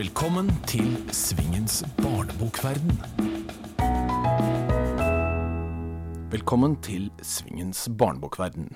[0.00, 2.94] Velkommen til Svingens barnebokverden.
[6.32, 8.70] Velkommen til Svingens barnebokverden.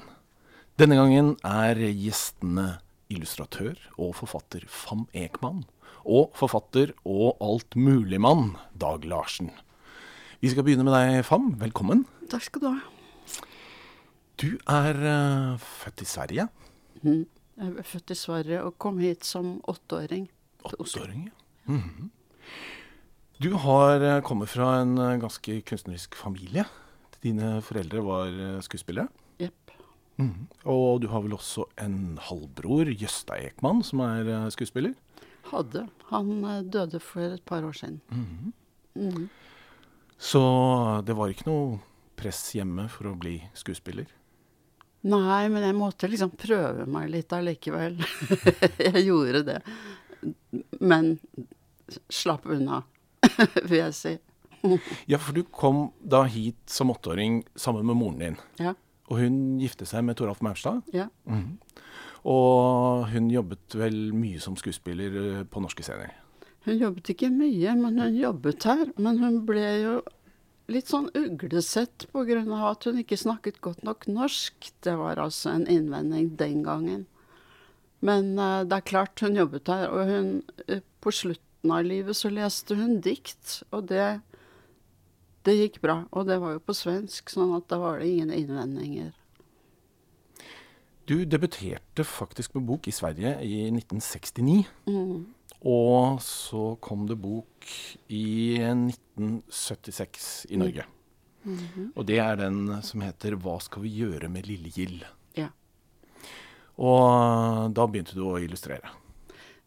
[0.76, 2.66] Denne gangen er gjestene
[3.08, 5.64] illustratør og forfatter Fam Ekman
[6.04, 9.48] og forfatter og altmuligmann Dag Larsen.
[10.44, 11.54] Vi skal begynne med deg, Fam.
[11.56, 12.04] Velkommen.
[12.28, 13.40] Takk skal du ha.
[14.44, 16.50] Du er uh, født i Sverige.
[17.00, 20.28] Jeg er født i Sverige og kom hit som åtteåring.
[20.64, 21.30] Åtteåring.
[21.30, 21.72] ja.
[21.72, 22.10] Mhm.
[23.38, 26.64] Du har eh, kommet fra en eh, ganske kunstnerisk familie.
[27.20, 29.08] Dine foreldre var eh, skuespillere.
[29.42, 29.72] Jepp.
[30.16, 30.46] Mhm.
[30.70, 34.94] Og du har vel også en halvbror, Jøsta Ekman, som er skuespiller.
[35.50, 35.88] Hadde.
[36.12, 36.30] Han
[36.70, 38.00] døde for et par år siden.
[38.14, 39.28] Mhm.
[40.18, 40.40] Så
[41.04, 41.80] det var ikke noe
[42.16, 44.06] press hjemme for å bli skuespiller.
[45.04, 47.98] Nei, men jeg måtte liksom prøve meg litt allikevel.
[48.86, 49.58] jeg gjorde det.
[50.80, 51.18] Men
[52.12, 52.82] slapp unna,
[53.68, 54.14] vil jeg si.
[55.10, 58.38] Ja, for du kom da hit som åtteåring sammen med moren din.
[58.62, 58.72] Ja.
[59.12, 60.82] Og hun gifte seg med Toralf Maurstad.
[60.94, 61.10] ja.
[62.24, 66.14] Og hun jobbet vel mye som skuespiller eh, på norske scener.
[66.64, 68.86] Hun jobbet ikke mye, men hun jobbet her.
[68.96, 69.98] Men hun ble jo
[70.72, 72.40] litt sånn uglesett pga.
[72.70, 74.70] at hun ikke snakket godt nok norsk.
[74.80, 77.04] Det var altså en innvending den gangen.
[78.04, 80.30] Men eh, det er klart hun jobbet her, og hun,
[80.68, 84.08] eh, på slutten av livet så leste hun dikt, og det,
[85.48, 86.02] det gikk bra.
[86.12, 89.14] Og det var jo på svensk, sånn at da var det ingen innvendinger.
[91.04, 94.62] Du debuterte faktisk med bok i Sverige i 1969.
[94.88, 95.26] Mm.
[95.68, 97.68] Og så kom det bok
[98.12, 100.86] i 1976 i Norge.
[101.44, 105.04] Og det er den som heter 'Hva skal vi gjøre med lille Gild'?
[106.80, 108.90] Og da begynte du å illustrere.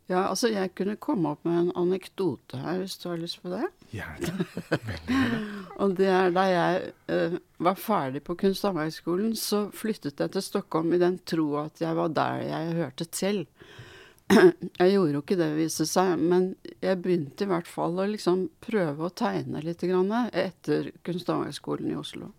[0.08, 3.52] ja, altså jeg kunne komme opp med en anekdote her, hvis du har lyst på
[3.52, 3.66] det.
[3.92, 4.46] Gjerne.
[5.84, 10.34] Og det er da jeg uh, var ferdig på Kunst- og håndverksskolen, så flyttet jeg
[10.34, 13.46] til Stockholm i den tro at jeg var der jeg hørte til.
[14.82, 16.50] Jeg gjorde jo ikke det, viste seg, men
[16.84, 21.38] jeg begynte i hvert fall å liksom prøve å tegne litt grann etter Kunst- og
[21.38, 22.34] håndverksskolen i Oslo.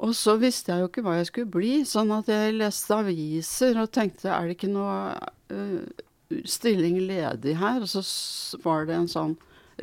[0.00, 3.76] Og så visste jeg jo ikke hva jeg skulle bli, sånn at jeg leste aviser
[3.82, 4.94] og tenkte er det ikke noe
[5.52, 6.04] uh,
[6.48, 7.84] stilling ledig her?
[7.84, 8.02] Og så
[8.64, 9.36] var det en sånn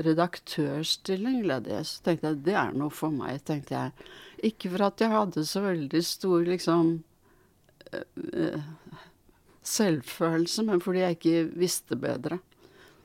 [0.07, 1.83] redaktørstilling ledig.
[1.85, 4.09] Så tenkte jeg det er noe for meg, tenkte jeg.
[4.51, 6.91] Ikke for at jeg hadde så veldig stor liksom
[7.93, 8.67] eh,
[9.65, 12.39] selvfølelse, men fordi jeg ikke visste bedre.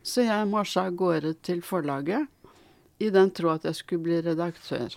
[0.02, 2.28] Så jeg marsja av gårde til forlaget
[3.02, 4.94] i den tro at jeg skulle bli redaktør.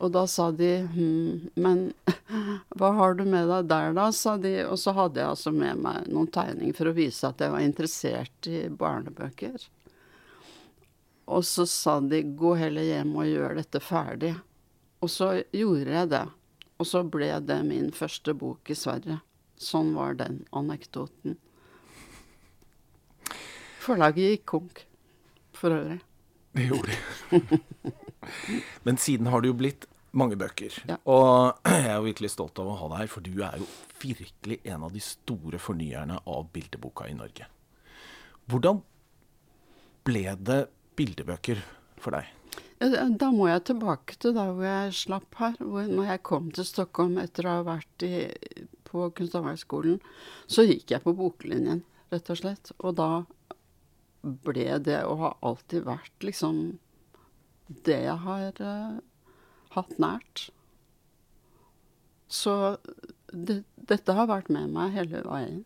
[0.00, 1.90] Og da sa de hm, men
[2.80, 4.54] hva har du med deg der da, sa de.
[4.64, 7.64] Og så hadde jeg altså med meg noen tegninger for å vise at jeg var
[7.64, 9.68] interessert i barnebøker.
[11.30, 14.32] Og så sa de gå heller hjem og gjør dette ferdig.
[15.04, 16.24] Og så gjorde jeg det.
[16.80, 19.20] Og så ble det min første bok i Sverige.
[19.60, 21.36] Sånn var den anekdoten.
[23.80, 24.82] Forlaget gikk konk,
[25.56, 26.00] for øvrig.
[26.56, 27.92] Det gjorde de.
[28.88, 30.74] Men siden har det jo blitt mange bøker.
[30.88, 30.98] Ja.
[31.10, 33.68] Og jeg er jo virkelig stolt av å ha deg her, for du er jo
[34.02, 37.46] virkelig en av de store fornyerne av bildeboka i Norge.
[38.50, 38.82] Hvordan
[40.06, 40.60] ble det
[40.98, 41.62] bildebøker
[42.00, 42.28] for deg?
[42.80, 45.58] Da- må jeg tilbake til da hvor jeg slapp her.
[45.60, 48.30] Hvor når jeg kom til Stockholm etter å ha vært i,
[48.88, 50.00] på Kunsthåndverksskolen,
[50.48, 52.72] så gikk jeg på boklinjen, rett og slett.
[52.80, 53.10] Og da
[54.24, 56.78] ble det og har alltid vært liksom
[57.86, 58.96] det jeg har eh,
[59.76, 60.48] hatt nært.
[62.30, 62.76] Så
[63.32, 65.64] det, dette har vært med meg hele veien.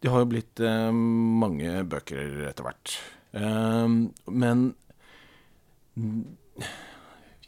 [0.00, 2.94] Det har jo blitt eh, mange bøker etter hvert.
[3.36, 3.96] Eh,
[4.32, 4.62] men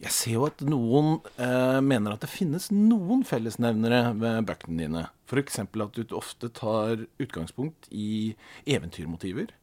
[0.02, 5.04] jeg ser jo at noen eh, mener at det finnes noen fellesnevnere ved bøkene dine.
[5.30, 5.60] F.eks.
[5.62, 8.34] at du ofte tar utgangspunkt i
[8.66, 9.54] eventyrmotiver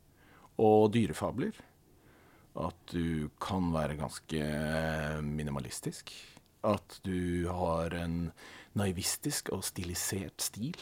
[0.59, 1.53] og dyrefabler.
[2.57, 4.41] At du kan være ganske
[5.25, 6.11] minimalistisk.
[6.65, 8.31] At du har en
[8.77, 10.75] naivistisk og stilisert stil.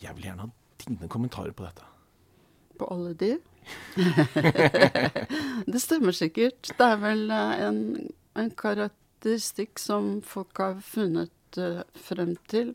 [0.00, 0.50] Jeg vil gjerne ha
[0.80, 1.86] dine kommentarer på dette.
[2.80, 3.34] På alle de?
[5.72, 6.72] det stemmer sikkert.
[6.78, 7.82] Det er vel eh, en,
[8.38, 12.74] en karakteristikk som folk har funnet eh, frem til.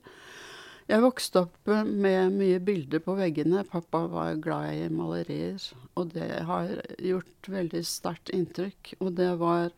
[0.85, 3.63] Jeg vokste opp med mye bilder på veggene.
[3.65, 5.63] Pappa var glad i malerier,
[5.97, 8.93] og det har gjort veldig sterkt inntrykk.
[8.99, 9.73] Og det var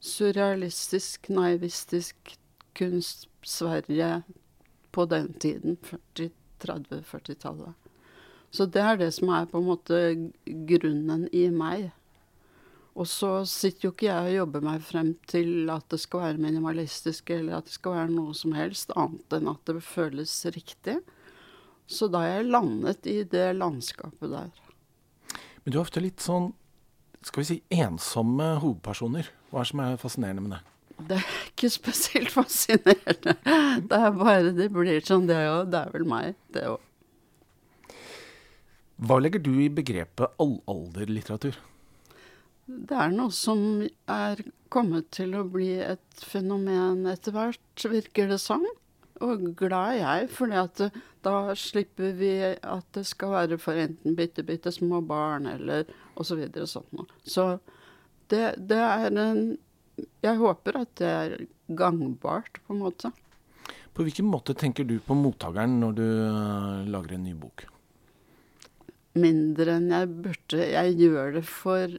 [0.00, 2.36] surrealistisk, naivistisk
[2.78, 4.22] kunst Sverige
[4.94, 7.74] på den tiden, 40 30-40-tallet.
[8.50, 9.98] Så det er det som er på en måte
[10.68, 11.90] grunnen i meg.
[12.98, 16.42] Og så sitter jo ikke jeg og jobber meg frem til at det skal være
[16.42, 20.96] minimalistisk, eller at det skal være noe som helst annet enn at det føles riktig.
[21.86, 24.50] Så da er jeg landet i det landskapet der.
[25.62, 26.50] Men du er ofte litt sånn,
[27.22, 29.30] skal vi si, ensomme hovedpersoner.
[29.52, 30.60] Hva er det som er fascinerende med det?
[30.98, 33.38] Det er ikke spesielt fascinerende.
[33.86, 35.70] Det er bare det blir sånn, det òg.
[35.70, 36.82] Det er vel meg, det òg.
[38.98, 41.54] Hva legger du i begrepet allalderlitteratur?
[42.68, 43.80] Det er noe som
[44.12, 48.66] er kommet til å bli et fenomen etter hvert, virker det som.
[49.24, 50.52] Og glad er jeg, for
[51.24, 55.88] da slipper vi at det skal være for enten bitte, bitte små barn eller
[56.20, 56.44] osv.
[56.44, 57.08] Så sånt noe.
[57.24, 57.48] Så
[58.28, 59.56] det, det er en
[60.22, 61.32] Jeg håper at det er
[61.74, 63.10] gangbart, på en måte.
[63.96, 67.64] På hvilken måte tenker du på mottakeren når du uh, lager en ny bok?
[69.18, 70.60] Mindre enn jeg burde.
[70.60, 71.96] Jeg gjør det for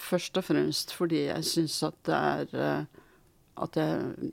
[0.00, 3.04] først og fremst fordi jeg syns at det er uh,
[3.58, 4.30] At jeg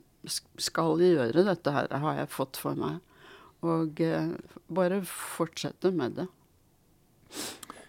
[0.62, 3.00] skal gjøre dette her, har jeg fått for meg.
[3.66, 4.36] Og uh,
[4.70, 6.28] bare fortsette med det.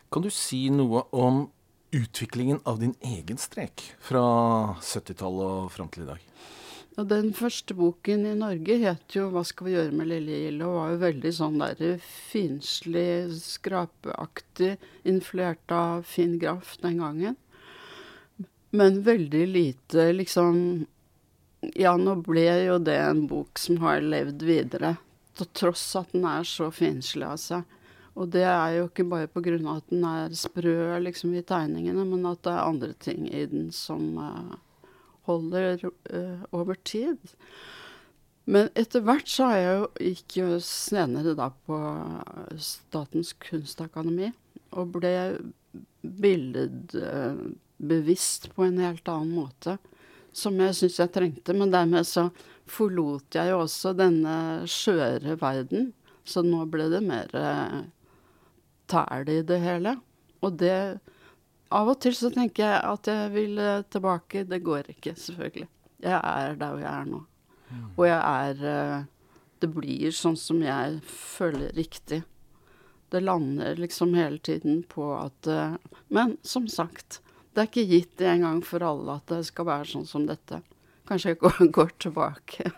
[0.10, 1.44] Kan du si noe om
[1.94, 4.24] utviklingen av din egen strek fra
[4.82, 6.24] 70-tallet og fram til i dag?
[6.98, 10.64] Ja, den første boken i Norge het jo 'Hva skal vi gjøre med lille Gild?'
[10.66, 17.38] og var jo veldig sånn der finslig, skrapeaktig, influert av Finn Graff den gangen.
[18.70, 20.86] Men veldig lite liksom
[21.76, 24.98] Ja, nå ble jo det en bok som har levd videre,
[25.38, 27.64] til tross at den er så finslig av seg.
[28.18, 29.58] Og det er jo ikke bare pga.
[29.74, 33.72] at den er sprø liksom, i tegningene, men at det er andre ting i den
[33.72, 34.56] som uh,
[35.30, 37.18] holder uh, over tid.
[38.46, 41.78] Men etter hvert så har jeg jo gikk jo senere da på
[42.58, 44.32] Statens kunstakademi
[44.72, 45.16] og ble
[46.02, 46.94] billed...
[46.94, 49.78] uh, på en helt annen måte.
[50.34, 51.54] Som jeg syns jeg trengte.
[51.54, 52.30] Men dermed så
[52.68, 55.94] forlot jeg jo også denne skjøre verden.
[56.28, 57.86] Så nå ble det mer uh,
[58.92, 59.98] tæl i det hele.
[60.42, 61.00] Og det
[61.68, 63.58] Av og til så tenker jeg at jeg vil
[63.92, 64.46] tilbake.
[64.48, 65.68] Det går ikke, selvfølgelig.
[66.00, 67.20] Jeg er der hvor jeg er nå.
[67.68, 67.90] Mm.
[67.98, 69.06] Og jeg er
[69.60, 72.22] Det blir sånn som jeg føler riktig.
[73.10, 75.50] Det lander liksom hele tiden på at
[76.08, 77.20] Men som sagt,
[77.58, 80.60] det er ikke gitt en gang for alle at det skal være sånn som dette.
[81.10, 82.70] Kanskje jeg går, går tilbake.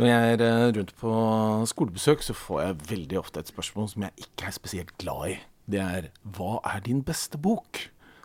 [0.00, 1.12] Når jeg er eh, rundt på
[1.68, 5.36] skolebesøk, så får jeg veldig ofte et spørsmål som jeg ikke er spesielt glad i.
[5.68, 6.08] Det er
[6.38, 7.82] hva er din beste bok?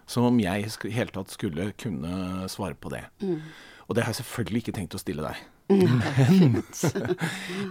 [0.08, 3.04] Som om jeg i hele tatt skulle kunne svare på det.
[3.20, 3.44] Mm.
[3.88, 5.48] Og det har jeg selvfølgelig ikke tenkt å stille deg.
[5.72, 6.58] Men,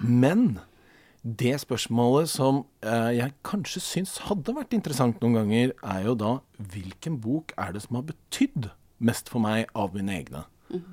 [0.00, 0.44] men
[1.22, 6.36] det spørsmålet som eh, jeg kanskje syns hadde vært interessant noen ganger, er jo da
[6.72, 8.70] hvilken bok er det som har betydd
[9.04, 10.46] mest for meg av mine egne?
[10.72, 10.86] Mm.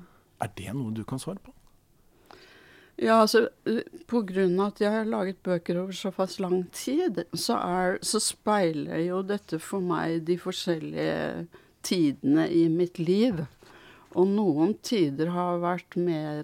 [0.44, 1.54] Er det noe du kan svare på?
[2.98, 3.44] Ja, altså
[4.10, 9.22] av at jeg har laget bøker over såpass lang tid, så, er, så speiler jo
[9.22, 11.46] dette for meg de forskjellige
[11.86, 13.44] tidene i mitt liv.
[14.18, 16.42] Og noen tider har vært mer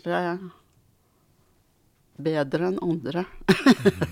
[2.16, 3.24] bedre enn andre.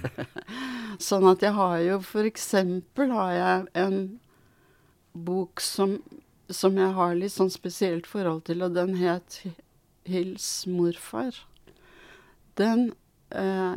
[1.08, 4.02] sånn at jeg har jo eksempel har jeg en
[5.12, 5.98] bok som,
[6.48, 9.42] som jeg har litt sånn spesielt forhold til, og den het
[10.08, 11.36] Hils morfar
[12.54, 12.92] den
[13.30, 13.76] eh,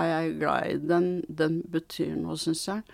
[0.00, 0.78] er jeg glad i.
[0.88, 2.84] Den, den betyr noe, syns jeg.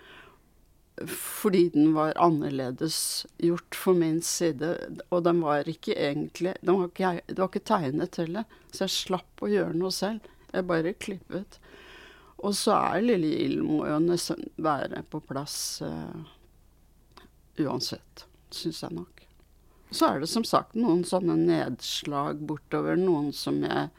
[1.11, 4.75] Fordi den var annerledes gjort for min side.
[5.09, 9.45] Og den var ikke egentlig var ikke, Det var ikke tegnet heller, så jeg slapp
[9.45, 10.27] å gjøre noe selv.
[10.50, 11.61] Jeg bare klippet.
[12.40, 16.23] Og så er Lille Gild må jo nesten være på plass uh,
[17.61, 19.26] uansett, syns jeg nok.
[19.90, 23.90] Så er det som sagt noen sånne nedslag bortover, noen som jeg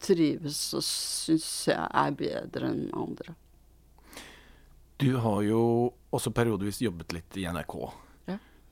[0.00, 3.36] trives og syns jeg er bedre enn andre.
[5.00, 5.62] Du har jo
[6.12, 7.76] også periodevis jobbet litt i NRK.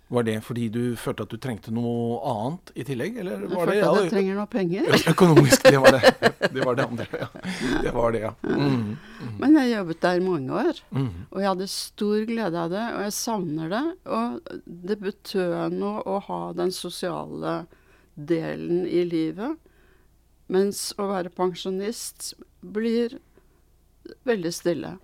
[0.08, 0.14] Ja.
[0.14, 3.18] Var det fordi du følte at du trengte noe annet i tillegg?
[3.20, 4.86] Eller jeg følte det, at jeg trenger noe penger.
[5.12, 6.12] Økonomisk, det var det.
[6.54, 7.28] Det var det andre, ja.
[7.84, 8.32] Det var det, ja.
[8.48, 9.34] Mm, mm.
[9.42, 11.10] Men jeg jobbet der i mange år, mm.
[11.28, 12.86] og jeg hadde stor glede av det.
[12.94, 13.84] Og jeg savner det.
[14.16, 14.52] Og
[14.88, 17.58] det betød noe å ha den sosiale
[18.16, 19.60] delen i livet.
[20.48, 22.32] Mens å være pensjonist
[22.64, 23.18] blir
[24.24, 24.96] veldig stille.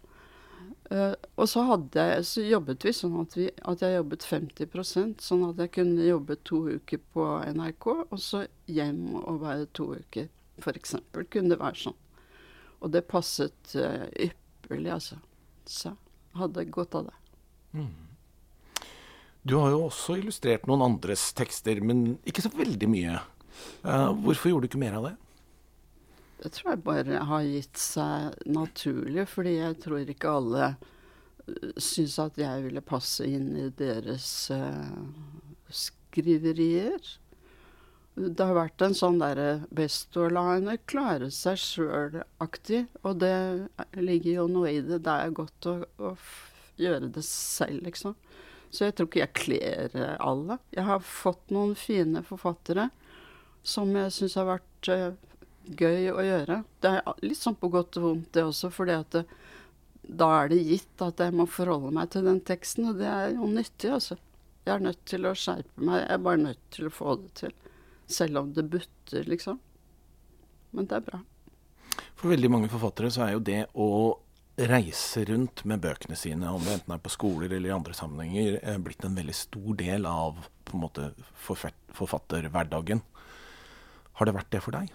[0.93, 1.62] Uh, og så,
[1.97, 6.05] jeg, så, jobbet vi sånn at, vi, at, jeg jobbet 50 sånn at jeg kunne
[6.05, 10.29] jobbe to uker på NRK, og så hjem og være to uker,
[10.61, 10.97] f.eks.
[11.33, 11.97] Kunne det være sånn.
[12.85, 15.21] Og det passet uh, ypperlig, altså.
[15.64, 15.95] Så
[16.37, 17.17] hadde godt av det.
[19.45, 23.19] Du har jo også illustrert noen andres tekster, men ikke så veldig mye.
[23.85, 25.14] Uh, hvorfor gjorde du ikke mer av det?
[26.45, 32.19] Det tror jeg bare har gitt seg naturlig, fordi jeg tror ikke alle uh, syns
[32.21, 34.93] at jeg ville passe inn i deres uh,
[35.73, 37.01] skriverier.
[38.15, 43.35] Det har vært en sånn derre best klare seg sjøl-aktig, og det
[43.97, 45.01] ligger jo noe i det.
[45.09, 46.13] Det er godt å, å
[46.77, 48.15] gjøre det selv, liksom.
[48.69, 50.61] Så jeg tror ikke jeg kler alle.
[50.77, 52.91] Jeg har fått noen fine forfattere
[53.65, 55.13] som jeg syns har vært uh,
[55.64, 56.61] gøy å gjøre.
[56.83, 59.18] Det er litt sånn på godt og vondt, det også, fordi at
[60.04, 63.37] da er det gitt at jeg må forholde meg til den teksten, og det er
[63.38, 64.18] jo nyttig, altså.
[64.64, 66.02] Jeg er nødt til å skjerpe meg.
[66.02, 67.54] Jeg er bare nødt til å få det til.
[68.09, 69.59] Selv om det butter, liksom.
[70.73, 71.21] Men det er bra.
[72.16, 73.88] For veldig mange forfattere så er jo det å
[74.71, 78.61] reise rundt med bøkene sine, om det enten er på skoler eller i andre sammenhenger,
[78.62, 81.09] er blitt en veldig stor del av på en måte
[81.44, 83.02] forfatterhverdagen.
[84.14, 84.92] Har det vært det for deg?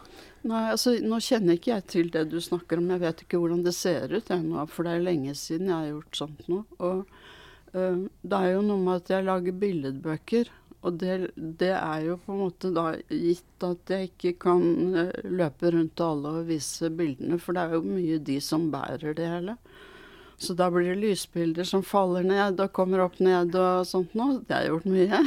[0.48, 2.88] Nei, altså nå kjenner ikke jeg til det du snakker om.
[2.94, 5.90] Jeg vet ikke hvordan det ser ut ennå, for det er lenge siden jeg har
[5.90, 6.64] gjort sånt noe.
[6.80, 7.02] Og
[7.76, 10.54] uh, det er jo noe med at jeg lager billedbøker.
[10.80, 14.64] Og det, det, er jo på en måte da gitt at jeg ikke kan
[14.96, 18.70] uh, løpe rundt til alle og vise bildene, for det er jo mye de som
[18.72, 19.58] bærer det hele.
[20.40, 24.38] Så da blir det lysbilder som faller ned og kommer opp ned og sånt noe.
[24.48, 25.20] Det har jeg gjort mye.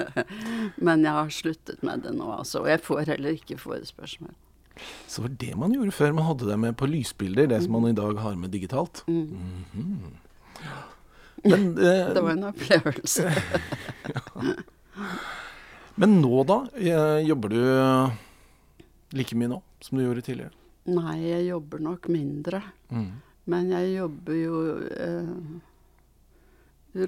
[0.86, 2.62] Men jeg har sluttet med det nå, altså.
[2.62, 4.32] Og jeg får heller ikke forespørsmål.
[5.04, 7.90] Så var det man gjorde før man hadde det med på lysbilder, det som man
[7.90, 9.04] i dag har med digitalt?
[9.06, 9.28] Mm.
[9.28, 10.16] Mm -hmm.
[11.44, 13.34] Men, eh, det var en opplevelse.
[14.14, 14.20] ja.
[15.94, 16.66] Men nå, da?
[16.76, 17.60] Eh, jobber du
[19.10, 20.50] like mye nå som du gjorde tidligere?
[20.88, 22.62] Nei, jeg jobber nok mindre.
[22.88, 23.20] Mm.
[23.50, 24.60] Men jeg jobber jo
[24.94, 25.34] eh,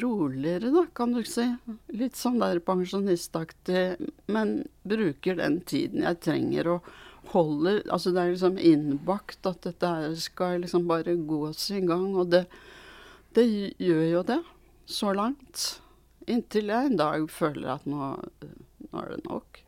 [0.02, 1.44] roligere, da, kan du si.
[1.94, 3.84] Litt sånn der pensjonistaktig.
[4.32, 6.92] Men bruker den tiden jeg trenger og
[7.32, 12.10] holder Altså det er liksom innbakt at dette her skal liksom bare gås i gang.
[12.18, 12.44] Og det,
[13.36, 13.46] det
[13.78, 14.40] gjør jo det,
[14.90, 15.68] så langt.
[16.30, 18.14] Inntil jeg en dag føler at nå,
[18.88, 19.62] nå er det nok.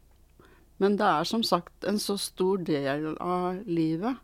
[0.83, 4.19] Men det er som sagt en så stor del av livet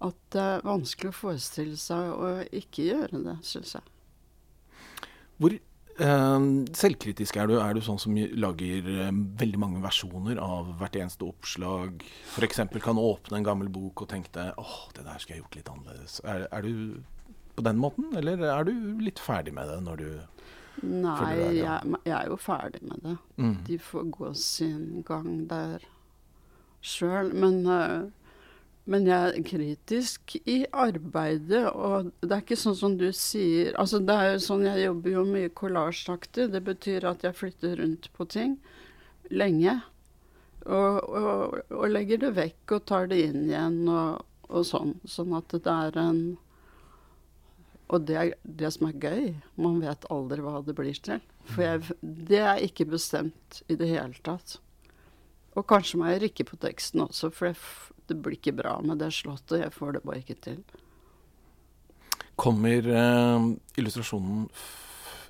[0.00, 3.84] at det er vanskelig å forestille seg å ikke gjøre det, syns jeg.
[5.40, 7.56] Hvor eh, selvkritisk er du?
[7.60, 12.04] Er du sånn som lager eh, veldig mange versjoner av hvert eneste oppslag?
[12.32, 12.64] F.eks.
[12.80, 15.72] kan åpne en gammel bok og tenke deg åh, det der skulle jeg gjort litt
[15.74, 16.18] annerledes.
[16.24, 17.00] Er, er, du
[17.56, 20.10] på den måten, eller er du litt ferdig med det når du
[20.80, 21.56] Nei, deg?
[21.58, 21.80] ja?
[21.82, 23.16] jeg, jeg, er jo ferdig med det.
[23.36, 23.56] Mm.
[23.66, 25.84] De får gå sin gang der
[26.80, 27.34] sjøl.
[27.36, 28.08] Men uh,
[28.88, 34.00] men jeg er kritisk i arbeidet, og det er ikke sånn som du sier Altså,
[34.00, 36.48] det er jo sånn Jeg jobber jo mye kollasjaktig.
[36.54, 38.56] Det betyr at jeg flytter rundt på ting
[39.30, 39.76] lenge.
[40.66, 44.96] Og, og, og, legger det vekk og tar det inn igjen og, og sånn.
[45.08, 46.22] Sånn at det er en
[47.90, 49.30] Og det er det som er gøy.
[49.60, 51.22] Man vet aldri hva det blir til.
[51.50, 54.58] For jeg, det er ikke bestemt i det hele tatt.
[55.58, 57.58] Og kanskje må jeg rikke på teksten også, for jeg
[58.10, 59.62] det blir ikke bra med det slottet.
[59.62, 60.60] Jeg får det bare ikke til.
[62.40, 63.48] Kommer eh,
[63.80, 64.46] illustrasjonen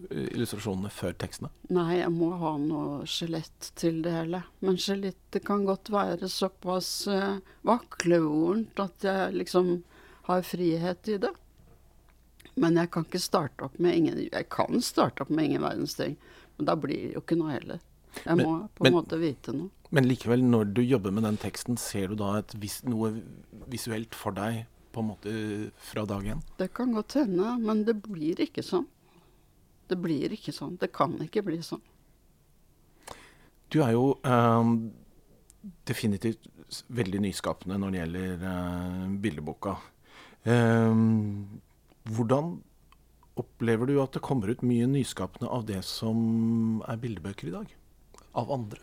[0.09, 1.51] illustrasjonene før tekstene?
[1.73, 4.43] Nei, jeg må ha noe skjelett til det hele.
[4.65, 9.73] Men skjelettet kan godt være såpass eh, vaklevorent at jeg liksom
[10.31, 11.33] har frihet i det.
[12.61, 15.95] Men jeg kan ikke starte opp med ingen Jeg kan starte opp med ingen verdens
[15.97, 16.17] ting,
[16.57, 17.85] men da blir det jo ikke noe heller.
[18.25, 19.71] Jeg må men, på en måte vite noe.
[19.90, 23.12] Men likevel, når du jobber med den teksten, ser du da vis, noe
[23.71, 24.64] visuelt for deg
[24.95, 25.35] på en måte
[25.90, 26.43] fra dag én?
[26.59, 28.87] Det kan godt hende, men det blir ikke sånn.
[29.90, 30.76] Det blir ikke sånn.
[30.79, 31.83] Det kan ikke bli sånn.
[33.71, 34.90] Du er jo um,
[35.87, 36.49] definitivt
[36.90, 39.76] veldig nyskapende når det gjelder uh, bildeboka.
[40.47, 41.61] Um,
[42.11, 42.57] hvordan
[43.40, 47.76] opplever du at det kommer ut mye nyskapende av det som er bildebøker i dag?
[48.39, 48.81] Av andre?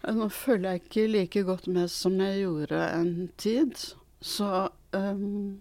[0.00, 3.74] Nå følger jeg ikke like godt med som jeg gjorde en tid.
[4.24, 5.60] Så um,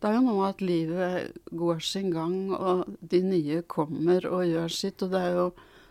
[0.00, 4.72] det er jo noe at livet går sin gang, og de nye kommer og gjør
[4.72, 5.04] sitt.
[5.04, 5.48] Og det er jo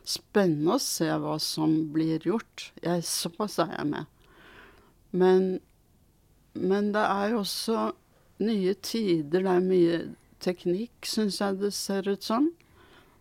[0.10, 2.72] spennende å se hva som blir gjort.
[2.82, 4.10] Jeg, såpass er jeg med.
[5.12, 5.46] Men,
[6.58, 7.92] men det er jo også
[8.42, 9.46] nye tider.
[9.46, 10.02] Det er mye
[10.42, 12.50] teknikk, syns jeg det ser ut som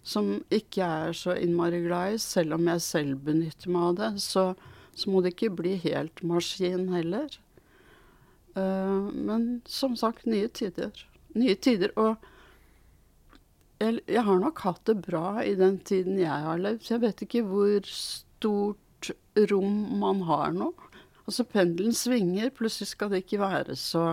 [0.07, 4.11] som ikke er så innmari glad i, selv om jeg selv benytter meg av det,
[4.25, 4.45] så,
[4.97, 7.29] så må det ikke bli helt maskin heller.
[8.57, 11.05] Uh, men som sagt, nye tider.
[11.39, 11.93] nye tider.
[12.01, 12.17] Og
[13.79, 17.05] jeg, jeg har nok hatt det bra i den tiden jeg har levd, så jeg
[17.05, 19.13] vet ikke hvor stort
[19.51, 20.73] rom man har nå.
[21.29, 24.07] Altså pendelen svinger, plutselig skal det ikke være så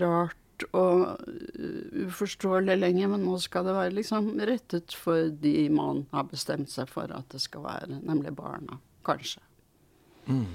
[0.00, 0.38] rart
[0.70, 6.28] og uh, uforståelig lenger, men nå skal det være liksom rettet for de man har
[6.30, 9.42] bestemt seg for at det skal være, nemlig barna, kanskje.
[10.26, 10.46] Mm.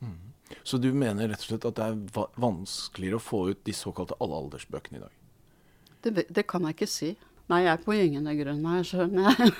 [0.00, 0.16] Mm.
[0.62, 4.16] Så du mener rett og slett at det er vanskeligere å få ut de såkalte
[4.24, 5.20] allealdersbøkene i dag?
[6.04, 7.14] Det, det kan jeg ikke si.
[7.44, 9.50] Nei, jeg er på gyngende grunn her, skjønner jeg.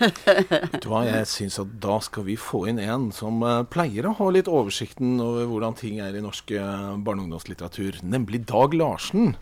[0.48, 4.08] Vet du hva, jeg syns at da skal vi få inn en som uh, pleier
[4.08, 8.40] å ha litt oversikten over hvordan ting er i norsk uh, barne- og ungdomslitteratur, nemlig
[8.48, 9.34] Dag Larsen.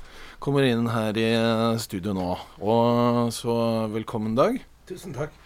[0.43, 2.33] Kommer inn her i uh, studio nå.
[2.59, 3.55] Og så
[3.95, 4.59] velkommen, Dag.
[4.91, 5.39] Tusen takk.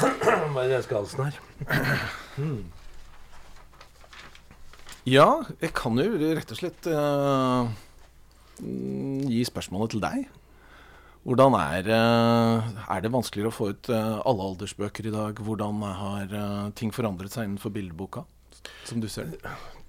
[0.00, 1.40] Hva er det jeg skal halsen her?
[2.34, 2.60] Hmm.
[5.08, 6.86] Ja, jeg kan jo rett og slett
[9.32, 10.26] gi spørsmålet til deg.
[11.20, 15.40] Hvordan er, er, det vanskeligere å få ut alle aldersbøker i dag?
[15.44, 16.36] Hvordan har
[16.78, 18.22] ting forandret seg innenfor bildeboka,
[18.88, 19.40] som du ser det?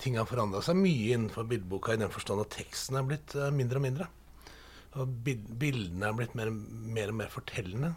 [0.02, 3.80] Ting har forandra seg mye innenfor bildeboka i den forstand at teksten er blitt mindre
[3.80, 4.08] og mindre.
[5.00, 7.94] Og bildene er blitt mer, mer, og mer fortellende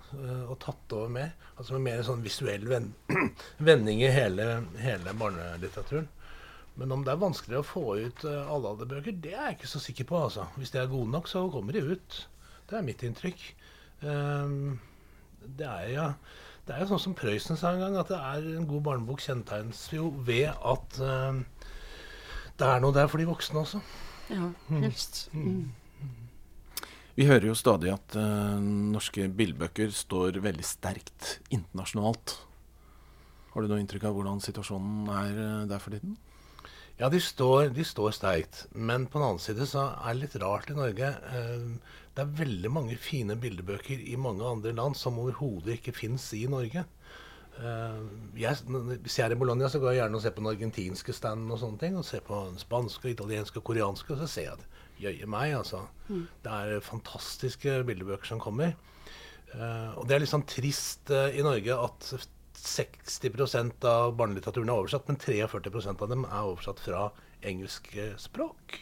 [0.47, 1.33] og tatt over mer.
[1.57, 2.69] Altså med mer sånn visuell
[3.67, 4.47] vending i hele,
[4.79, 6.07] hele barnelitteraturen.
[6.79, 9.83] Men om det er vanskeligere å få ut alle alderbøker, det er jeg ikke så
[9.83, 10.23] sikker på.
[10.29, 10.47] altså.
[10.59, 12.21] Hvis de er gode nok, så kommer de ut.
[12.71, 13.45] Det er mitt inntrykk.
[14.05, 14.81] Um,
[15.45, 16.09] det er jo
[16.65, 19.21] det er jo sånn som Prøysen sa en gang, at det er en god barnebok
[19.21, 21.43] kjennetegnes jo ved at um,
[22.57, 23.81] det er noe der for de voksne også.
[24.33, 25.27] Ja, helst.
[25.37, 25.75] Mm.
[27.15, 32.39] Vi hører jo stadig at uh, norske billedbøker står veldig sterkt internasjonalt.
[33.53, 36.17] Har du noe inntrykk av hvordan situasjonen er uh, der for tiden?
[36.97, 38.65] Ja, de står, de står sterkt.
[38.73, 41.13] Men på den annen side så er det litt rart i Norge.
[42.15, 46.45] Det er veldig mange fine bildebøker i mange andre land som overhodet ikke fins i
[46.51, 46.85] Norge.
[47.55, 48.07] Uh,
[48.39, 48.59] jeg,
[49.03, 51.51] hvis jeg er i Bologna, så går jeg gjerne og ser på den argentinske standen
[51.55, 51.99] og sånne ting.
[51.99, 55.57] Og ser på den spanske, italienske og koreanske, og så ser jeg at jøye meg,
[55.59, 55.83] altså.
[56.07, 56.25] Mm.
[56.47, 58.79] Det er fantastiske bildebøker som kommer.
[59.51, 62.11] Uh, og det er litt sånn trist uh, i Norge at
[62.65, 67.09] 60% av barnelitteraturen er oversatt, men 43% av dem er oversatt fra
[67.45, 67.91] engelsk
[68.23, 68.79] språk.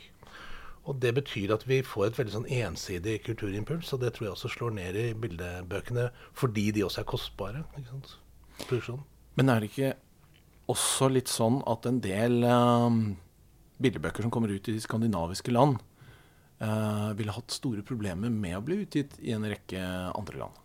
[0.91, 4.35] Og det betyr at vi får et veldig sånn ensidig kulturimpuls, og det tror jeg
[4.35, 7.63] også slår ned i bildebøkene fordi de også er kostbare.
[7.79, 8.17] ikke sant?
[9.39, 9.93] Men er det ikke
[10.73, 12.99] også litt sånn at en del um,
[13.83, 15.79] bildebøker som kommer ut i de skandinaviske land,
[16.63, 20.59] uh, ville hatt store problemer med å bli utgitt i en rekke andre land?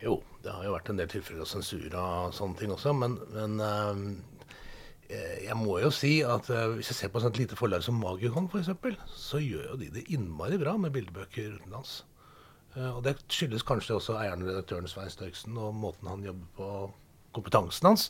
[0.00, 3.18] Jo, det har jo vært en del tilfeller av sensur og sånne ting også, men,
[3.34, 4.37] men uh, Eh,
[5.08, 8.48] jeg må jo si at uh, hvis jeg ser på et lite forlag som Magikon
[8.52, 8.68] f.eks.,
[9.16, 12.02] så gjør jo de det innmari bra med bildebøker utenlands.
[12.76, 16.48] Uh, og det skyldes kanskje også eieren og redaktøren Svein Størksen og måten han jobber
[16.58, 16.72] på,
[17.38, 18.08] kompetansen hans.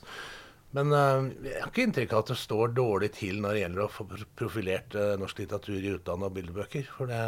[0.75, 3.85] Men uh, jeg har ikke inntrykk av at det står dårlig til når det gjelder
[3.85, 4.07] å få
[4.41, 6.89] profilert norsk litteratur i utlandet og bildebøker.
[6.97, 7.21] For det,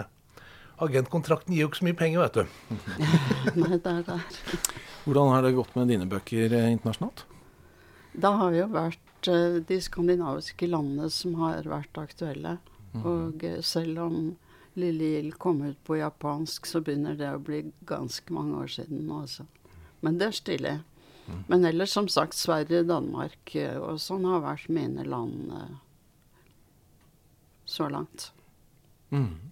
[0.82, 2.58] agentkontrakten gir jo ikke så mye penger, vet du.
[3.62, 4.26] Nei, det er der.
[5.04, 7.22] Hvordan har det gått med dine bøker internasjonalt?
[8.18, 12.58] Da har vi jo vært vært de skandinaviske landene som har vært aktuelle.
[12.92, 13.04] Mm.
[13.04, 14.36] Og eh, selv om
[14.74, 19.06] Lille Gild kom ut på japansk, så begynner det å bli ganske mange år siden
[19.06, 19.46] nå, også.
[20.00, 20.74] Men det er stille.
[21.26, 21.44] Mm.
[21.48, 25.76] Men ellers, som sagt, Sverige, Danmark eh, og sånn har vært mine land eh,
[27.66, 28.32] så langt.
[29.10, 29.49] Mm.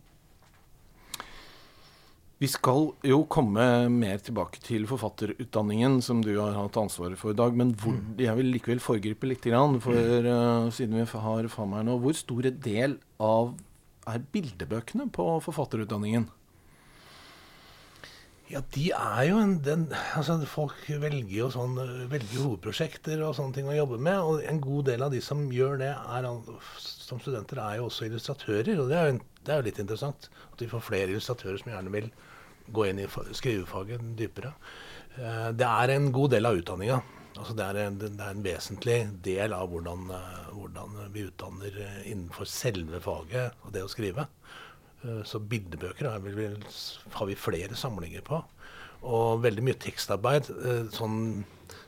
[2.39, 7.39] Vi skal jo komme mer tilbake til forfatterutdanningen, som du har hatt ansvaret for i
[7.39, 7.57] dag.
[7.59, 8.13] Men hvor, mm.
[8.23, 9.49] jeg vil likevel foregripe litt,
[9.83, 11.99] for uh, siden vi har faen meg nå.
[12.05, 13.57] Hvor stor del av
[14.09, 16.29] er bildebøkene på forfatterutdanningen?
[18.49, 19.83] Ja, de er jo en den,
[20.17, 21.75] altså Folk velger jo sånn,
[22.09, 24.23] velger hovedprosjekter og sånne ting å jobbe med.
[24.23, 26.31] Og en god del av de som gjør det er,
[26.71, 28.79] som studenter, er jo også illustratører.
[28.79, 30.31] Og det er jo, det er jo litt interessant.
[30.55, 32.13] At vi får flere illustratører som gjerne vil
[32.73, 34.53] gå inn i skrivefaget dypere.
[35.19, 36.99] Eh, det er en god del av utdanninga.
[37.39, 41.81] Altså det, er en, det, er en, vesentlig del av hvordan, eh, hvordan, vi utdanner
[41.85, 44.29] eh, innenfor selve faget og det å skrive.
[44.99, 46.49] Så bildebøker har vi,
[47.15, 48.41] har vi flere samlinger på.
[49.07, 50.49] Og veldig mye tekstarbeid.
[50.91, 51.45] Sånn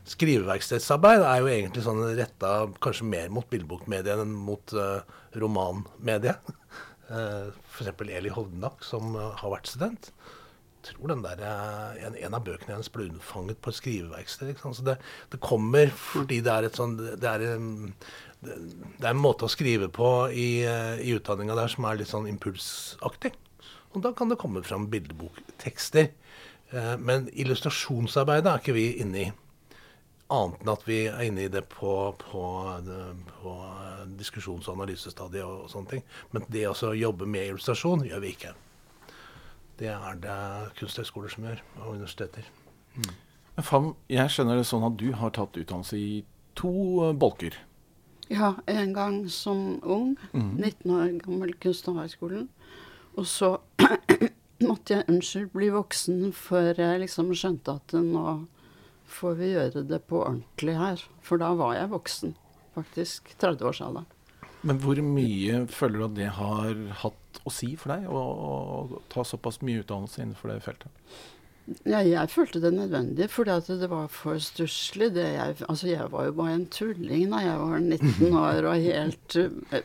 [0.06, 5.02] skriveverkstedsarbeid er jo egentlig sånn retta kanskje mer mot bildebokmediet enn mot uh,
[5.42, 6.38] romanmediet.
[7.10, 8.04] Uh, F.eks.
[8.06, 10.12] Eli Hovdenak, som har vært student
[10.86, 14.52] tror den der, eh, en, en, av bøkene hennes ble unnfanget på et skriveverksted.
[14.60, 14.96] Så det,
[15.32, 18.56] det, kommer fordi det er et sånt, det er, det,
[18.96, 22.12] det er en måte å skrive på i, eh, i utdanninga der som er litt
[22.12, 23.34] sånn impulsaktig.
[23.90, 26.10] Og da kan det komme fram bildeboktekster.
[26.70, 29.28] Eh, men illustrasjonsarbeidet er ikke vi inne i.
[30.30, 32.42] Annet enn at vi er inne i det på, på,
[33.40, 33.54] på
[34.20, 36.04] diskusjons- og analysestadiet og sånne ting.
[36.30, 38.54] Men det å jobbe med illustrasjon gjør vi ikke.
[39.80, 40.38] Det er det
[40.76, 42.48] kunsthøgskoler som gjør, og universiteter.
[42.96, 43.14] Mm.
[43.64, 46.12] Fam, jeg skjønner det sånn at du har tatt utdannelse i
[46.58, 46.72] to
[47.16, 47.56] bolker.
[48.30, 50.14] Ja, en gang som ung.
[50.32, 50.52] Mm.
[50.60, 52.48] 19 år gammel kunsthøyskolen,
[53.18, 53.56] Og så
[54.68, 58.44] måtte jeg unnskyld bli voksen før jeg liksom skjønte at nå
[59.10, 61.02] får vi gjøre det på ordentlig her.
[61.26, 62.36] For da var jeg voksen,
[62.76, 63.34] faktisk.
[63.40, 64.06] 30-årsalderen.
[64.62, 69.24] Men hvor mye føler du at det har hatt å si for deg, å, ta
[69.26, 71.12] såpass mye utdannelse innenfor det feltet?
[71.86, 75.12] Ja, jeg følte det nødvendig, fordi at det var for stusslig.
[75.14, 79.76] Altså, jeg var jo bare en tulling da jeg var 19 år og helt uh,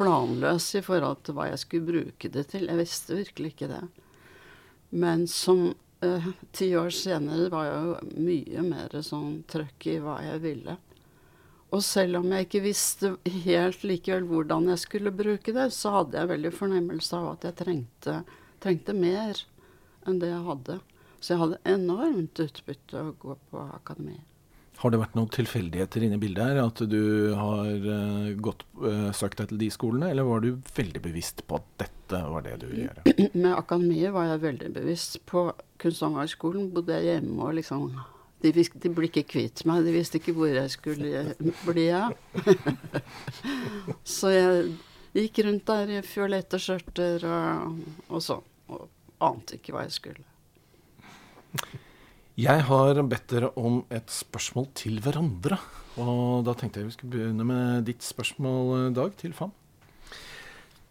[0.00, 2.70] planløs i forhold til hva jeg skulle bruke det til.
[2.70, 3.82] Jeg visste virkelig ikke det.
[4.96, 5.66] Men som
[6.06, 10.78] uh, ti år senere var jeg jo mye mer sånn trøkk i hva jeg ville.
[11.74, 16.20] Og selv om jeg ikke visste helt likevel hvordan jeg skulle bruke det, så hadde
[16.20, 18.20] jeg veldig fornemmelse av at jeg trengte,
[18.62, 19.42] trengte mer
[20.06, 20.78] enn det jeg hadde.
[21.18, 24.18] Så jeg hadde enormt utbytte å gå på akademi.
[24.76, 26.58] Har det vært noen tilfeldigheter inne i bildet her?
[26.60, 31.00] At du har uh, gått, uh, søkt deg til de skolene, eller var du veldig
[31.02, 33.16] bevisst på at dette var det du ville gjøre?
[33.42, 35.22] Med akademiet var jeg veldig bevisst.
[35.26, 35.48] På
[35.82, 37.88] Kunsthåndverkskolen bodde jeg hjemme og liksom
[38.54, 39.86] de, de ble ikke kvitt meg.
[39.86, 41.24] De visste ikke hvor jeg skulle
[41.64, 42.14] bli av.
[44.16, 44.76] Så jeg
[45.16, 48.46] gikk rundt der i fiolette skjørter og, og sånn.
[48.72, 48.88] Og
[49.26, 50.24] ante ikke hva jeg skulle.
[52.36, 55.56] Jeg har bedt dere om et spørsmål til hverandre.
[56.02, 59.54] Og da tenkte jeg vi skulle begynne med ditt spørsmål, Dag, til FAM.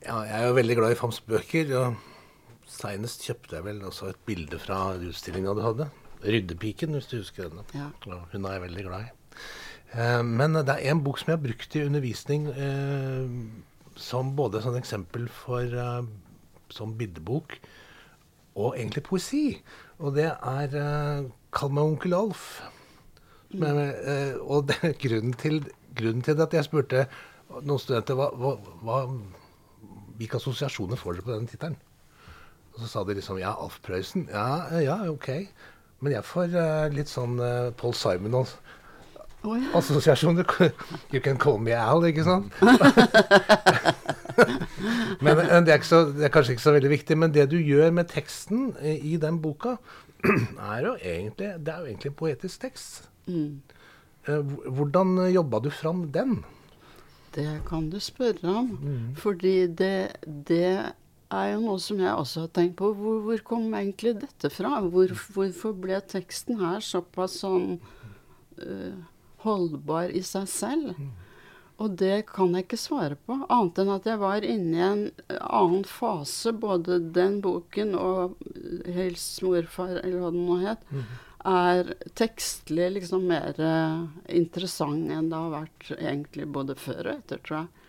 [0.01, 1.69] Ja, jeg er jo veldig glad i FAMs bøker.
[1.77, 5.89] og Seinest kjøpte jeg vel også et bilde fra utstillinga du hadde.
[6.25, 7.61] 'Ryddepiken', hvis du husker den.
[7.73, 7.89] Ja.
[8.31, 9.39] Hun er jeg veldig glad i.
[9.93, 13.29] Eh, men det er en bok som jeg har brukt i undervisning eh,
[13.95, 16.07] som både som eksempel for eh,
[16.69, 17.59] som bildebok
[18.55, 19.61] og egentlig poesi.
[19.99, 22.63] Og det er uh, 'Kall meg onkel Alf'.
[23.49, 27.05] Men, uh, og det, grunnen, til, grunnen, til, at jeg spurte
[27.61, 28.29] noen studenter hva,
[28.83, 28.97] hva,
[30.17, 31.77] hvilke assosiasjoner får dere på den tittelen.
[32.73, 34.27] Og så sa de liksom ja, Alf Prøysen.
[34.31, 35.29] Ja, ja, ok.
[36.03, 38.47] Men jeg får uh, litt sånn uh, Paul Simon og
[39.45, 39.69] oh, ja.
[39.79, 40.47] assosiasjoner.
[41.13, 42.51] You can call me Al, ikke sant?
[45.23, 47.19] men det er, så, det er, kanskje ikke så veldig viktig.
[47.21, 49.77] Men det du gjør med teksten i den boka,
[50.73, 53.07] er jo egentlig, det er jo egentlig en poetisk tekst.
[53.29, 53.61] Mm.
[54.27, 56.43] Eh, hvordan jobba du fram den?
[57.35, 58.69] Det kan du spørre om.
[58.81, 59.15] Mm.
[59.15, 60.07] Fordi det,
[60.47, 60.93] det,
[61.39, 62.91] er jo noe som jeg også har tenkt på.
[62.97, 64.79] Hvor, hvor kom egentlig dette fra?
[64.83, 67.77] Hvor, hvorfor ble teksten her såpass sånn
[68.61, 68.97] uh,
[69.45, 70.95] holdbar i seg selv?
[71.75, 75.01] Og det kan jeg ikke svare på, annet enn at jeg var inne i en
[75.43, 76.53] annen fase.
[76.55, 78.37] Både den boken og
[78.87, 80.85] 'Hils morfar', eller hva det nå het,
[81.45, 83.59] er tekstlig liksom mer
[84.31, 87.84] interessant enn det har vært egentlig både før og etter, tror jeg.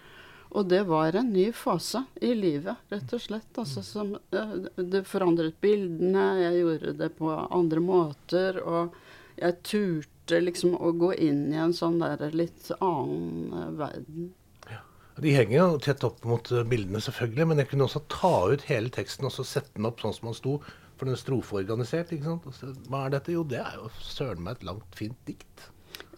[0.56, 3.50] Og det var en ny fase i livet, rett og slett.
[3.60, 8.96] Altså, som, uh, det forandret bildene, jeg gjorde det på andre måter, og
[9.36, 14.32] jeg turte liksom å gå inn i en sånn der litt annen verden.
[14.70, 14.80] Ja.
[15.20, 18.92] De henger jo tett opp mot bildene, selvfølgelig, men jeg kunne også ta ut hele
[18.96, 20.58] teksten og så sette den opp sånn som den sto.
[20.96, 22.12] For den er strofeorganisert.
[22.16, 22.86] ikke sant?
[22.88, 23.34] Hva er dette?
[23.36, 25.68] Jo, det er jo søren meg et langt, fint dikt.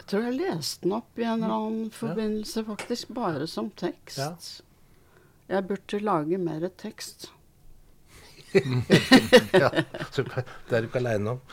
[0.09, 4.17] Jeg tror jeg leste den opp i en eller annen forbindelse, faktisk, bare som tekst.
[4.17, 4.33] Ja.
[5.53, 7.29] Jeg burde lage mer tekst.
[9.53, 9.69] ja,
[10.09, 10.41] super.
[10.65, 11.39] Det er du ikke aleine om.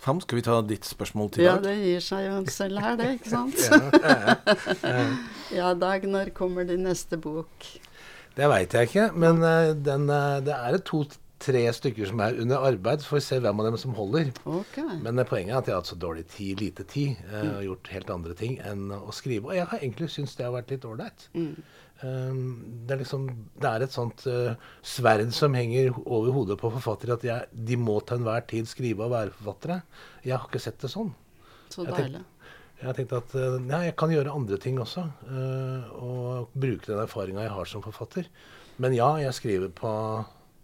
[0.00, 1.50] Fam, skal vi ta ditt spørsmål til Dag?
[1.50, 3.58] Ja, det gir seg jo selv her, det, ikke sant?
[5.60, 7.52] ja, Dag, når kommer din neste bok?
[8.40, 10.80] Det veit jeg ikke, men uh, den, uh, det er
[11.40, 14.30] to-tre stykker som er under arbeid, så får vi se hvem av dem som holder.
[14.44, 14.96] Okay.
[15.02, 17.52] Men uh, poenget er at jeg har hatt så dårlig tid, lite tid, mm.
[17.54, 19.50] og gjort helt andre ting enn å skrive.
[19.50, 21.28] Og jeg har egentlig syntes det har vært litt ålreit.
[21.34, 21.54] Mm.
[22.00, 22.42] Um,
[22.86, 23.26] det, er liksom,
[23.60, 24.52] det er et sånt uh,
[24.86, 29.06] sverd som henger over hodet på forfattere, at jeg, de må til enhver tid skrive
[29.06, 29.80] og være forfattere.
[30.24, 31.12] Jeg har ikke sett det sånn.
[31.70, 32.24] Så deilig.
[32.80, 35.04] Jeg har tenkt at uh, ja, jeg kan gjøre andre ting også.
[35.28, 38.28] Uh, og bruke den erfaringa jeg har som forfatter.
[38.80, 39.90] Men ja, jeg skriver på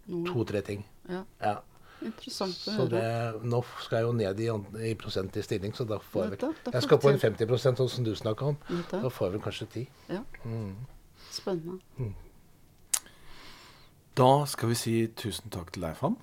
[0.07, 0.85] to-tre ting.
[1.09, 1.23] Ja.
[1.43, 1.57] ja.
[2.05, 2.99] Interessant å så høre.
[3.01, 4.49] Det, nå skal jeg jo ned i,
[4.91, 7.91] i prosent i stilling, så da får jeg vel Jeg skal på en 50% sånn
[7.95, 8.59] som du snakka om.
[8.91, 9.87] Da får jeg vel kanskje 10.
[10.13, 10.21] Ja.
[10.45, 10.75] Mm.
[11.33, 11.79] Spennende.
[11.97, 12.13] Mm.
[14.17, 16.15] Da skal vi si tusen takk til deg, Fan,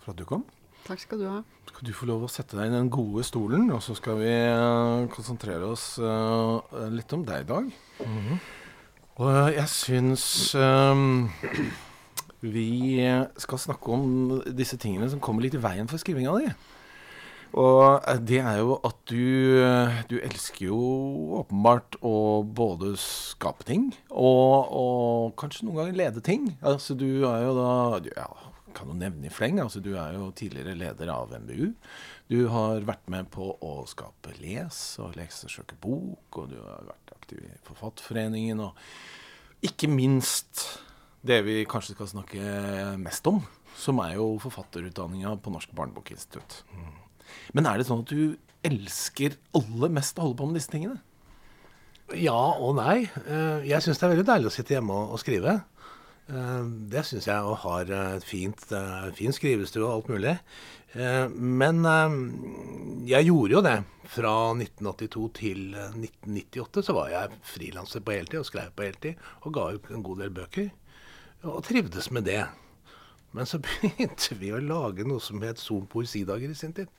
[0.00, 0.44] for at du kom.
[0.84, 1.38] Takk skal du ha.
[1.70, 4.28] Skal du få lov å sette deg i den gode stolen, og så skal vi
[4.28, 7.70] eh, konsentrere oss eh, litt om deg i dag.
[9.14, 10.26] Og eh, jeg syns
[10.60, 11.04] eh,
[12.44, 13.00] vi
[13.40, 16.48] skal snakke om disse tingene som kommer litt i veien for skrivinga di.
[17.54, 19.62] Og det er jo at du,
[20.10, 20.78] du elsker jo
[21.38, 26.48] åpenbart å både skape ting og, og kanskje noen ganger lede ting.
[26.66, 27.70] Altså du er jo da
[28.08, 28.26] ja,
[28.74, 29.60] kan jo nevne i fleng.
[29.62, 31.70] altså Du er jo tidligere leder av NBU.
[32.32, 37.14] Du har vært med på å skape Les og Leksesøke bok, og du har vært
[37.14, 38.64] aktiv i Forfatterforeningen.
[38.64, 40.66] Og ikke minst
[41.24, 43.40] det vi kanskje skal snakke mest om,
[43.80, 46.60] som er jo forfatterutdanninga på Norsk barnebokinstitutt.
[47.56, 51.00] Men er det sånn at du elsker aller mest å holde på med disse tingene?
[52.20, 53.06] Ja og nei.
[53.24, 55.54] Eh, Jeg syns det er veldig deilig å sitte hjemme og, skrive.
[56.28, 60.38] Eh, Det syns jeg, og har et fint, eh, fin skrivestue og alt mulig.
[60.94, 61.82] Men
[63.08, 63.78] jeg gjorde jo det.
[64.14, 69.16] Fra 1982 til eh, 1998 så var jeg frilanser på heltid og skrev på heltid.
[69.42, 70.68] Og ga ut en god del bøker.
[71.44, 72.42] Og trivdes med det.
[73.34, 76.90] Men så begynte vi å lage noe som het Zoom poesidager i sin tid.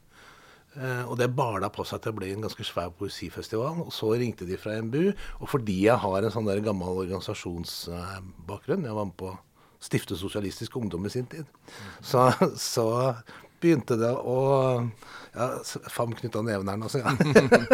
[0.75, 3.79] Uh, og det bala på seg til å bli en ganske svær poesifestival.
[3.85, 5.13] Og så ringte de fra NBU.
[5.39, 9.39] Og fordi jeg har en sånn der gammel organisasjonsbakgrunn Jeg var med på å
[9.85, 11.47] stifte Sosialistisk Ungdom i sin tid.
[12.03, 12.27] Så,
[12.59, 12.87] så
[13.63, 14.39] begynte det å
[15.35, 15.47] ja,
[15.91, 17.11] Fam knytta neven her nå, så ja.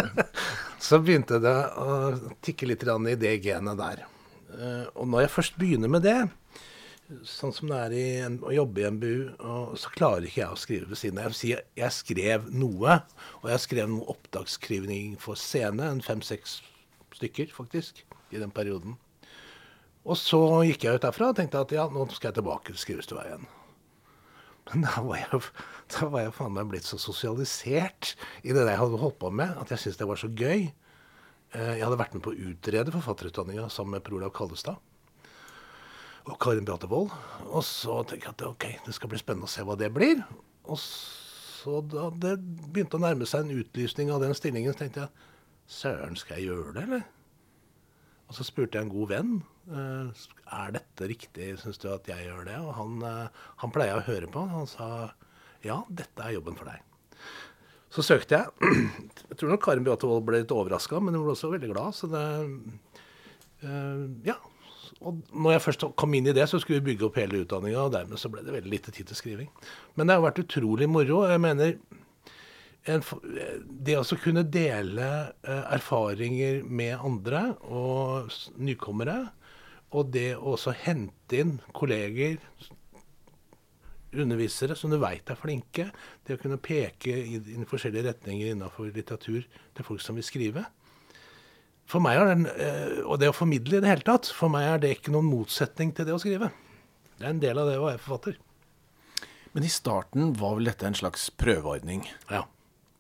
[0.88, 1.98] så begynte det å
[2.46, 4.06] tikke litt i det genet der.
[4.52, 6.20] Uh, og når jeg først begynner med det,
[7.28, 10.56] sånn som det er i en, å jobbe i NBU, og så klarer ikke jeg
[10.56, 11.36] å skrive ved siden av.
[11.36, 12.98] Jeg, jeg skrev noe,
[13.42, 16.60] og jeg skrev noe opptaksskrivning for scene, en fem-seks
[17.18, 18.98] stykker faktisk, i den perioden.
[20.08, 22.82] Og så gikk jeg ut derfra og tenkte at ja, nå skal jeg tilbake til
[22.82, 23.50] skrivestua igjen.
[24.72, 25.42] Men da var jeg,
[25.96, 28.14] da var jeg faen meg blitt så sosialisert
[28.46, 30.70] i det jeg hadde holdt på med, at jeg syntes det var så gøy.
[31.52, 34.80] Eh, Jeg hadde vært med på å utrede forfatterutdanninga sammen med Per Olav Kallestad
[36.28, 37.14] og Karin Beate Wold.
[37.50, 40.22] Og så tenkte jeg at ok, det skal bli spennende å se hva det blir.
[40.70, 45.06] Og så da det begynte å nærme seg en utlysning av den stillingen, så tenkte
[45.06, 45.28] jeg
[45.72, 47.08] søren, skal jeg gjøre det, eller?
[48.32, 49.32] Og så spurte jeg en god venn
[49.68, 52.56] eh, er dette riktig, syns du at jeg gjør det?
[52.64, 54.46] Og han, eh, han pleia å høre på.
[54.54, 54.88] Han sa
[55.66, 56.88] ja, dette er jobben for deg.
[57.92, 58.72] Så søkte jeg.
[59.32, 61.96] Jeg tror nok Karin Beate Wold ble litt overraska, men hun ble også veldig glad.
[61.98, 62.24] Så det
[63.68, 64.38] eh, Ja.
[65.02, 67.88] Og når jeg først kom inn i det, så skulle vi bygge opp hele utdanninga,
[67.88, 69.50] og dermed så ble det veldig lite tid til skriving.
[69.98, 71.24] Men det har vært utrolig moro.
[71.30, 71.78] Jeg mener
[72.90, 73.04] en,
[73.86, 75.08] det å kunne dele
[75.46, 79.18] eh, erfaringer med andre og nykommere,
[79.92, 82.38] og det å også hente inn kolleger,
[84.12, 85.88] undervisere som du veit er flinke,
[86.28, 90.66] det å kunne peke i, i forskjellige retninger innafor litteratur til folk som vil skrive.
[91.92, 94.68] For meg er den, eh, Og det å formidle i det hele tatt, for meg
[94.68, 96.52] er det ikke noen motsetning til det å skrive.
[97.20, 98.40] Det er en del av det å være forfatter.
[99.54, 102.06] Men i starten var vel dette en slags prøveordning.
[102.32, 102.46] Ja.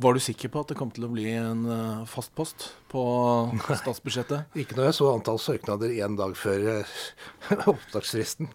[0.01, 3.01] Var du sikker på at det kom til å bli en eh, fast post på
[3.83, 4.57] statsbudsjettet?
[4.57, 6.95] Ikke når jeg så antall søknader én dag før eh,
[7.71, 8.49] opptaksfristen.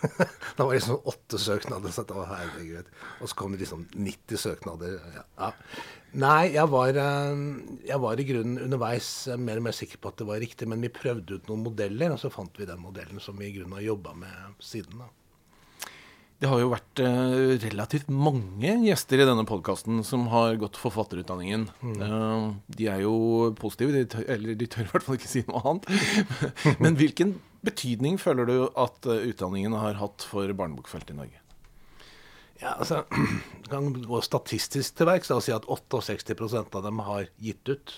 [0.56, 1.92] da var det liksom åtte søknader.
[1.92, 2.88] Så det var herregud.
[3.20, 4.96] Og så kom det liksom 90 søknader.
[5.18, 5.50] Ja.
[6.14, 7.42] Nei, jeg var, eh,
[7.88, 10.68] jeg var i grunnen underveis eh, mer og mer sikker på at det var riktig.
[10.70, 13.54] Men vi prøvde ut noen modeller, og så fant vi den modellen som vi i
[13.56, 15.02] grunnen har jobba med siden.
[15.02, 15.10] da.
[16.42, 21.68] Det har jo vært eh, relativt mange gjester i denne podkasten som har gått forfatterutdanningen.
[21.82, 22.58] Mm.
[22.68, 25.62] de er jo positive, de tør, eller de tør i hvert fall ikke si noe
[25.64, 25.88] annet.
[26.84, 31.43] Men hvilken betydning føler du at utdanningen har hatt for barnebokfeltet i Norge?
[32.60, 33.02] Ja, altså,
[33.72, 37.96] kan gå statistisk til verks og si at 68% av dem har gitt ut.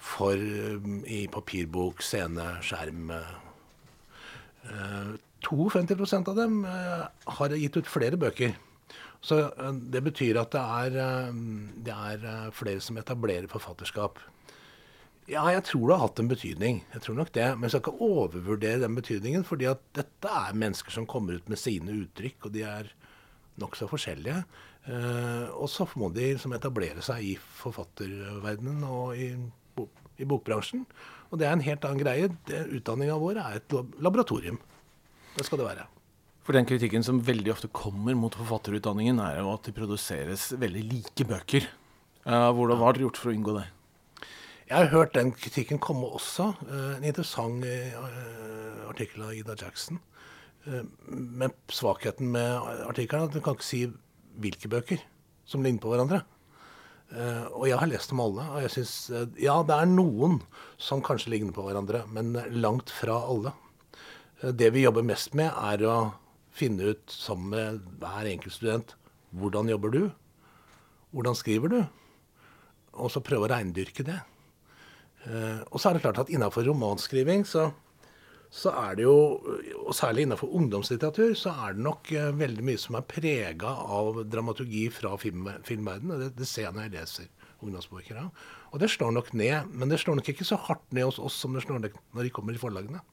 [0.00, 3.10] For um, i papirbok, scene, skjerm.
[3.12, 5.10] eh,
[5.44, 7.04] 52% av dem eh,
[7.36, 8.56] har gitt ut flere bøker.
[9.20, 11.40] Så eh, det betyr at det er, eh,
[11.86, 14.20] det er eh, flere som etablerer forfatterskap.
[15.30, 16.80] Ja, jeg tror det har hatt en betydning.
[16.94, 17.46] Jeg tror nok det.
[17.54, 19.44] Men jeg skal ikke overvurdere den betydningen.
[19.44, 22.90] fordi at dette er mennesker som kommer ut med sine uttrykk, og de er
[23.60, 24.42] nokså forskjellige.
[24.88, 29.32] Eh, og så må de liksom etablere seg i forfatterverdenen og i,
[30.20, 30.86] i bokbransjen.
[31.30, 32.30] Og det er en helt annen greie.
[32.78, 34.60] Utdanninga vår er et laboratorium.
[35.36, 35.88] Det skal det være.
[36.46, 40.86] For den kritikken som veldig ofte kommer mot forfatterutdanningen, er jo at det produseres veldig
[40.88, 41.68] like bøker.
[42.24, 43.68] Eh, hvordan var dere gjort for å unngå det?
[44.70, 46.52] Jeg har hørt den kritikken komme også.
[46.66, 47.66] Eh, en interessant
[48.90, 50.00] artikkel av Ida Jackson.
[50.68, 53.86] Eh, men svakheten med artikkelen er at du kan ikke si
[54.40, 55.00] hvilke bøker
[55.48, 56.22] som ligner på hverandre.
[57.10, 60.36] Uh, og jeg har lest dem alle, og jeg syns uh, Ja, det er noen
[60.78, 63.50] som kanskje ligner på hverandre, men langt fra alle.
[64.38, 65.96] Det vi jobber mest med, er å
[66.54, 68.94] finne ut sammen med hver enkelt student
[69.34, 70.00] hvordan jobber du,
[71.10, 71.80] hvordan skriver du,
[72.94, 74.16] og så prøve å reindyrke det.
[75.70, 77.68] og så er det klart at innafor romanskriving så
[78.50, 79.16] så er det jo,
[79.84, 84.24] og særlig innenfor ungdomslitteratur, så er det nok eh, veldig mye som er prega av
[84.26, 86.24] dramaturgi fra film, filmverdenen.
[86.24, 87.28] Det, det ser jeg når jeg leser
[87.62, 88.18] ungdomsbøker.
[88.18, 88.26] Ja.
[88.74, 91.38] Og det slår nok ned, men det slår nok ikke så hardt ned hos oss
[91.38, 93.04] som det slår ned når de kommer i forlagene.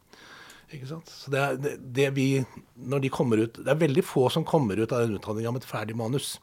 [0.73, 1.13] Ikke sant?
[1.13, 2.27] Så det, er, det, det vi,
[2.75, 5.63] når de kommer ut, det er veldig få som kommer ut av den utdanninga med
[5.63, 6.35] et ferdig manus.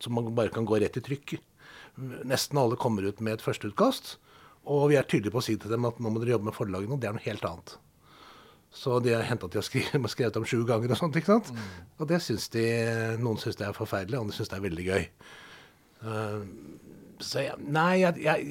[0.00, 1.36] Som man bare kan gå rett i trykk.
[2.30, 4.14] Nesten alle kommer ut med et førsteutkast.
[4.70, 6.56] Og vi er tydelige på å si til dem at nå må dere jobbe med
[6.56, 7.76] forlagene, og det er noe helt annet.
[8.70, 11.16] Så de har henta at de har skrevet, skrevet om sju ganger og sånt.
[11.18, 11.50] ikke sant?
[11.50, 11.90] Mm.
[11.98, 12.64] Og det syns de
[13.22, 15.08] Noen syns det er forferdelig, andre syns det er veldig gøy.
[16.00, 16.44] Uh,
[17.20, 18.46] så jeg, nei, jeg, jeg,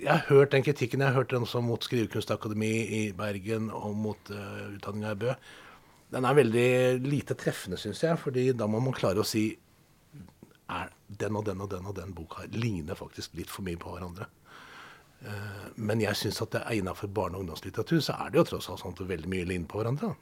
[0.00, 1.02] jeg, har hørt den kritikken.
[1.02, 5.36] Jeg har hørt den også mot Skrivekunstakademi i Bergen og mot uh, utdanninga i Bø.
[6.14, 6.70] Den er veldig
[7.02, 8.18] lite treffende, syns jeg.
[8.22, 9.48] fordi da må man klare å si
[10.70, 13.92] er den og den og den og den boka ligner faktisk litt for mye på
[13.92, 14.30] hverandre.
[15.26, 18.48] Eh, men jeg syns at det er innafor barne- og ungdomslitteratur så er det jo
[18.52, 20.14] tross alt sånn at det veldig mye ligner på hverandre.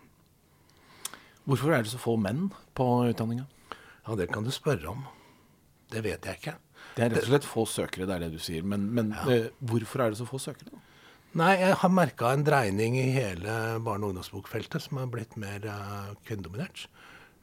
[1.44, 3.44] Hvorfor er det så få menn på utdanninga?
[4.06, 5.04] Ja, det kan du spørre om.
[5.92, 6.56] Det vet jeg ikke.
[6.94, 8.64] Det er rett og slett få søkere, det er det du sier.
[8.64, 9.24] Men, men ja.
[9.30, 10.80] Eh, hvorfor er det så få søkere?
[11.34, 15.64] Nei, jeg har merka en dreining i hele barne- og ungdomsbokfeltet som er blitt mer
[15.66, 16.86] uh, kvinnedominert.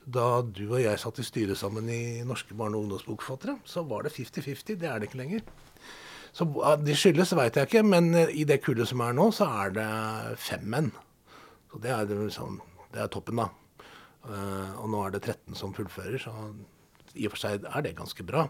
[0.07, 4.07] Da du og jeg satt i styret sammen i Norske barne- og ungdomsbokforfattere, så var
[4.07, 4.79] det 50-50.
[4.79, 5.43] Det er det ikke lenger.
[6.35, 6.47] Så
[6.79, 9.73] De skyldes veit jeg ikke, men eh, i det kullet som er nå, så er
[9.75, 9.87] det
[10.39, 10.91] fem menn.
[11.71, 12.59] Så det er, liksom,
[12.95, 13.49] det er toppen, da.
[14.21, 16.31] Uh, og nå er det 13 som fullfører, så
[17.17, 18.45] i og for seg er det ganske bra.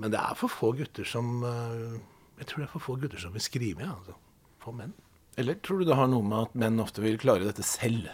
[0.00, 1.96] Men det er for få gutter som uh,
[2.38, 4.16] Jeg tror det er for få gutter som vil skrive, ja, altså.
[4.60, 4.92] Få menn.
[5.40, 8.10] Eller tror du det har noe med at menn ofte vil klare dette selv?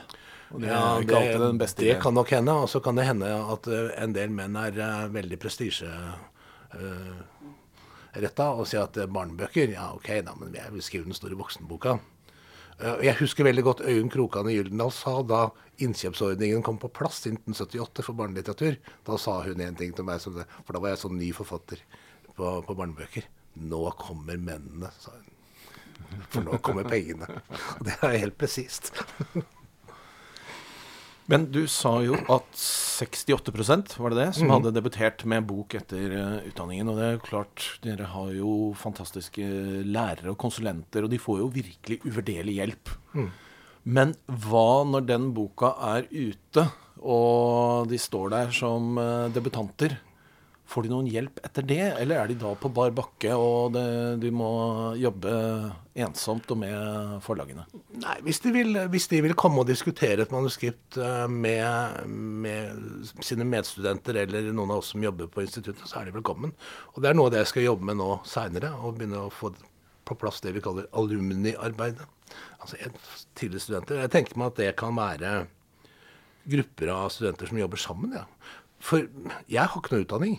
[0.46, 2.54] Det, ja, det, det kan nok hende.
[2.62, 3.66] Og så kan det hende at
[3.98, 5.90] en del menn er veldig prestisje...
[6.76, 7.24] Uh,
[8.22, 11.98] retta og si at barnebøker Ja, OK, da, men jeg vil skrive den store voksenboka.
[12.78, 15.46] Eh, jeg husker veldig godt Øyunn Krokan i Gyldendal sa da
[15.84, 18.76] innkjøpsordningen kom på plass i 1978 for barnelitteratur.
[19.06, 21.80] Da sa hun en ting til meg, for da var jeg sånn ny forfatter
[22.36, 23.28] på, på barnebøker.
[23.64, 25.32] Nå kommer mennene, sa hun.
[26.30, 27.28] For nå kommer pengene.
[27.78, 28.92] Og det er helt presist.
[31.30, 34.52] Men du sa jo at 68% var det det, som mm.
[34.54, 36.92] hadde debutert med bok etter uh, utdanningen.
[36.92, 39.46] Og det er jo klart, dere har jo fantastiske
[39.86, 42.94] lærere og konsulenter, og de får jo virkelig uvurderlig hjelp.
[43.18, 43.28] Mm.
[43.96, 44.14] Men
[44.46, 46.68] hva når den boka er ute,
[47.06, 49.98] og de står der som uh, debutanter?
[50.66, 53.84] Får de noen hjelp etter det, eller er de da på bar bakke og det,
[54.18, 54.48] de må
[54.98, 55.30] jobbe
[56.02, 57.62] ensomt og med forlagene?
[58.02, 63.06] Nei, hvis de vil, hvis de vil komme og diskutere et manuskript eh, med, med,
[63.22, 66.56] sine medstudenter eller noen av oss som jobber på instituttet, så er de velkommen.
[66.96, 69.32] Og det er noe av det jeg skal jobbe med nå seinere, og begynne å
[69.32, 69.54] få
[70.06, 72.04] på plass det vi kaller alumni-arbeidet.
[72.58, 72.78] Altså
[73.38, 74.02] tidligere studenter.
[74.02, 75.32] Jeg tenker meg at det kan være
[76.46, 78.14] grupper av studenter som jobber sammen.
[78.18, 78.26] Ja.
[78.82, 79.06] For
[79.50, 80.38] jeg har ikke noe utdanning.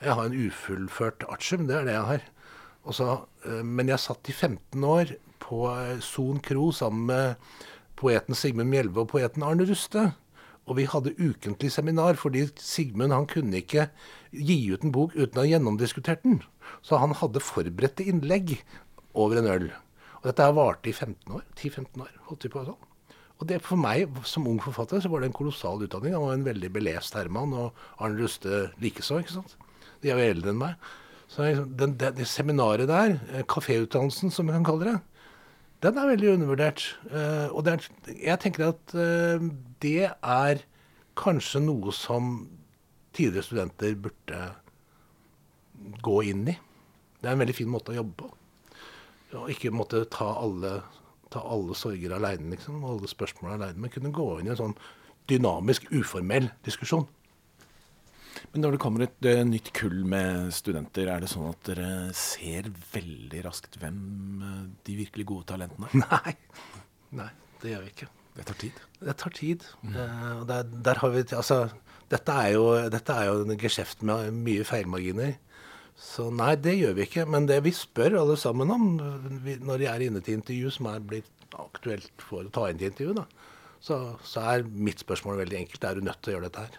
[0.00, 2.22] Jeg har en ufullført artium, det er det jeg har.
[2.88, 3.08] Også,
[3.44, 7.34] eh, men jeg satt i 15 år på eh, Son Kro sammen med
[8.00, 10.14] poeten Sigmund Mjelve og poeten Arne Ruste.
[10.64, 13.90] Og vi hadde ukentlig seminar, fordi Sigmund han kunne ikke
[14.32, 16.40] gi ut en bok uten å ha gjennomdiskutert den.
[16.80, 18.56] Så han hadde forberedte innlegg
[19.12, 19.70] over en øl.
[20.20, 21.44] Og dette varte i 15 år.
[21.58, 22.12] 10-15 år.
[22.30, 22.86] holdt vi på sånn.
[23.40, 26.14] Og det For meg som ung forfatter så var det en kolossal utdanning.
[26.16, 29.20] Han var en veldig belest herremann, og Arne Ruste likeså.
[29.20, 29.56] ikke sant?
[30.00, 30.90] De er jo eldre enn meg.
[31.30, 31.46] Så
[31.78, 34.96] den, det, det, seminaret der, eh, kaféutdannelsen som vi kan kalle det,
[35.80, 36.82] den er veldig undervurdert.
[37.08, 39.46] Uh, og er, jeg tenker at uh,
[39.80, 40.64] det er
[41.16, 42.50] kanskje noe som
[43.16, 44.42] tidligere studenter burde
[46.04, 46.56] gå inn i.
[47.20, 48.30] Det er en veldig fin måte å jobbe på.
[49.40, 50.80] Og ikke måtte ta alle,
[51.32, 54.60] ta alle sorger aleine, liksom, og alle spørsmål aleine, men kunne gå inn i en
[54.60, 54.76] sånn
[55.30, 57.06] dynamisk, uformell diskusjon.
[58.52, 61.90] Men når det kommer et det, nytt kull med studenter, er det sånn at dere
[62.16, 64.00] ser veldig raskt hvem
[64.42, 66.00] uh, de virkelig gode talentene er?
[66.06, 66.34] Nei.
[67.20, 67.30] Nei,
[67.62, 68.10] det gjør vi ikke.
[68.36, 68.82] Det tar tid?
[69.02, 69.68] Det tar tid.
[69.82, 69.94] Mm.
[69.94, 71.60] Uh, der, der, har vi Altså,
[72.10, 75.36] dette er jo, dette er jo en geskjeft med mye feilmarginer.
[76.00, 77.26] Så nei, det gjør vi ikke.
[77.28, 81.02] Men det vi spør alle sammen om når de er inne til intervju, som er
[81.04, 83.26] blitt aktuelt for å ta inn til intervju, da,
[83.84, 85.84] så, så er mitt spørsmål veldig enkelt.
[85.84, 86.78] Er du nødt til å gjøre dette her?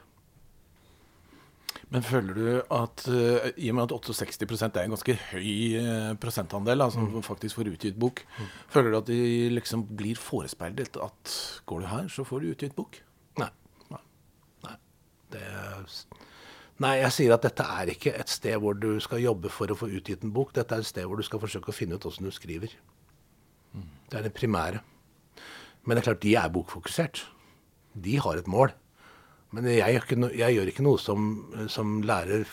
[1.91, 6.13] Men føler du at uh, i og med at 68% er en ganske høy uh,
[6.23, 7.17] prosentandel, altså mm.
[7.25, 8.51] faktisk får utgitt bok, mm.
[8.71, 11.33] føler du at de liksom blir forespeilet at
[11.67, 13.01] går du her, så får du utgitt bok?
[13.41, 13.49] Nei.
[13.91, 13.99] Nei.
[14.63, 14.77] Nei.
[15.35, 15.43] Det,
[16.85, 19.79] nei, jeg sier at dette er ikke et sted hvor du skal jobbe for å
[19.83, 20.55] få utgitt en bok.
[20.55, 22.71] Dette er et sted hvor du skal forsøke å finne ut åssen du skriver.
[23.75, 23.89] Mm.
[24.07, 24.79] Det er det primære.
[25.83, 27.25] Men det er klart, de er bokfokusert.
[27.99, 28.71] De har et mål.
[29.51, 31.31] Men jeg gjør ikke, no, jeg gjør ikke noe som,
[31.71, 32.45] som lærer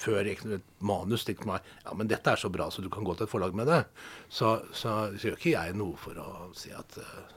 [0.00, 0.44] før et
[0.86, 3.32] manus til meg ja, men dette er så bra, så du kan gå til et
[3.32, 3.82] forlag med det.
[4.28, 7.36] Så, så, så gjør ikke jeg noe for å si at uh,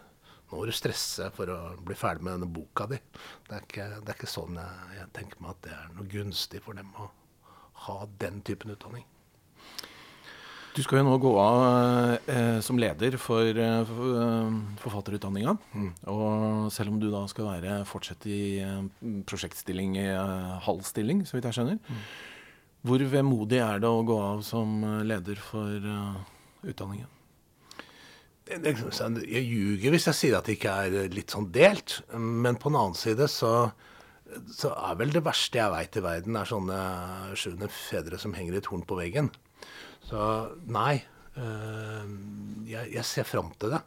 [0.52, 3.00] nå må du stresse for å bli ferdig med denne boka di.
[3.48, 6.12] Det er ikke, det er ikke sånn jeg, jeg, tenker meg at det er noe
[6.12, 7.10] gunstig for dem å
[7.88, 9.08] ha den typen utdanning.
[10.74, 15.54] Du skal jo nå gå av eh, som leder for, eh, for eh, forfatterutdanninga.
[15.78, 15.90] Mm.
[16.10, 18.80] Og selv om du da skal være fortsette i eh,
[19.30, 20.08] prosjektstilling i
[20.66, 22.02] halv stilling, så vidt jeg skjønner, mm.
[22.90, 25.78] hvor vemodig er det å gå av som leder for
[26.66, 27.12] utdanningen?
[28.50, 32.00] Jeg ljuger hvis jeg sier at det ikke er litt sånn delt.
[32.18, 33.70] Men på den annen side så,
[34.50, 36.84] så er vel det verste jeg veit i verden, er sånne
[37.38, 39.30] sjuende fedre som henger et horn på veggen.
[40.10, 40.20] Så
[40.72, 41.02] nei.
[41.34, 42.06] Uh,
[42.70, 43.82] jeg, jeg, ser fram til det.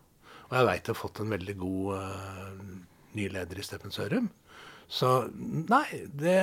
[0.49, 2.75] Og jeg veit jeg har fått en veldig god uh,
[3.19, 4.29] ny leder i Steffen Sørum.
[4.87, 6.39] Så nei, det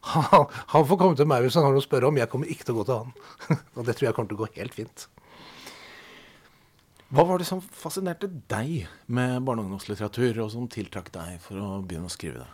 [0.12, 2.20] han, han, får komme til meg hvis han har noe å spørre om.
[2.20, 3.16] Jeg kommer ikke til å gå til han.
[3.76, 5.08] og det tror jeg kommer til å gå helt fint.
[7.10, 11.58] Hva var det som fascinerte deg med barne- og ungdomslitteratur, og som tiltrakk deg for
[11.58, 12.50] å begynne å skrive det?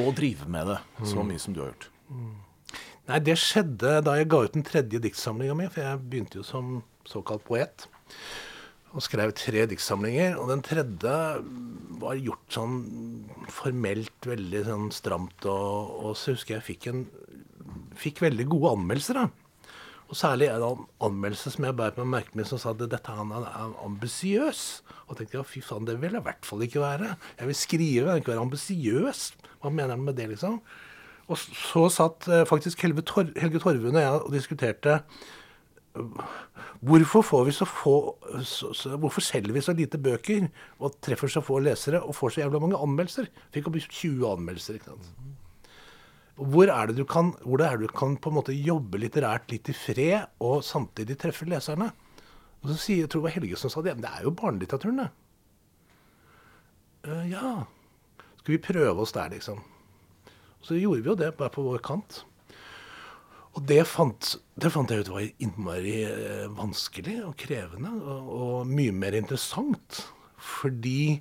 [0.00, 1.26] Og drive med det så mm.
[1.28, 1.90] mye som du har gjort?
[2.08, 2.36] Mm.
[3.08, 6.44] Nei, det skjedde da jeg ga ut den tredje diktsamlinga mi, for jeg begynte jo
[6.44, 7.86] som såkalt poet.
[8.92, 10.36] Og skrev tre diktsamlinger.
[10.36, 11.14] Og den tredje
[12.02, 12.76] var gjort sånn
[13.52, 15.48] formelt veldig sånn stramt.
[15.48, 17.06] Og, og så husker jeg fikk en
[17.98, 19.22] fikk veldig gode anmeldelser.
[19.22, 19.72] da.
[20.08, 23.16] Og særlig en anmeldelse som jeg bærer på merket merke med, som sa at dette
[23.16, 24.62] han er ambisiøs.
[25.08, 27.14] Og tenkte ja, fy faen, det vil jeg i hvert fall ikke være.
[27.40, 29.24] Jeg vil skrive, jeg vil ikke være ambisiøs.
[29.60, 30.60] Hva mener han med det, liksom?
[31.28, 35.00] Og så satt eh, faktisk Helge, Tor Helge Torvund og jeg og diskuterte
[35.96, 36.22] øh,
[36.80, 37.96] Hvorfor, får vi så få,
[38.46, 40.46] så, så, hvorfor selger vi så lite bøker
[40.78, 43.26] og treffer så få lesere og får så jævla mange anmeldelser?
[43.54, 44.78] Fikk opp 20 anmeldelser.
[44.78, 45.08] ikke sant?
[46.38, 49.72] Hvor er det du kan, hvor er du kan på en måte jobbe litterært litt
[49.72, 51.90] i fred og samtidig treffe leserne?
[52.62, 53.96] Og så sier, jeg tror det var Helge som sa det.
[53.96, 55.10] Men det er jo barnelitteraturen, det.
[57.08, 57.50] Uh, ja.
[58.38, 59.58] Skal vi prøve oss der, liksom?
[60.64, 62.22] Så gjorde vi jo det, bare på vår kant.
[63.56, 68.68] Og det fant, det fant jeg ut var innmari eh, vanskelig og krevende, og, og,
[68.70, 70.04] mye mer interessant.
[70.38, 71.18] Fordi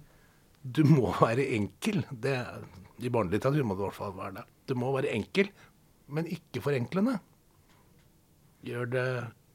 [0.62, 2.04] du må være enkel.
[2.12, 2.36] Det,
[3.02, 4.46] I barnelitteratur må du i hvert fall være det.
[4.70, 5.50] Du må være enkel,
[6.14, 7.18] men ikke forenklende.
[8.68, 9.08] Gjør det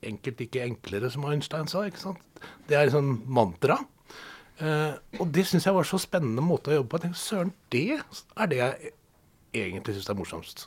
[0.08, 1.84] enkelt ikke enklere, som Einstein sa.
[1.86, 2.42] ikke sant?
[2.66, 3.78] Det er sånn mantra.
[4.58, 6.98] Eh, og det syns jeg var så spennende måte å jobbe på.
[7.00, 8.92] Jeg tenkte, Søren, det er det jeg
[9.52, 10.66] egentlig syns er morsomst.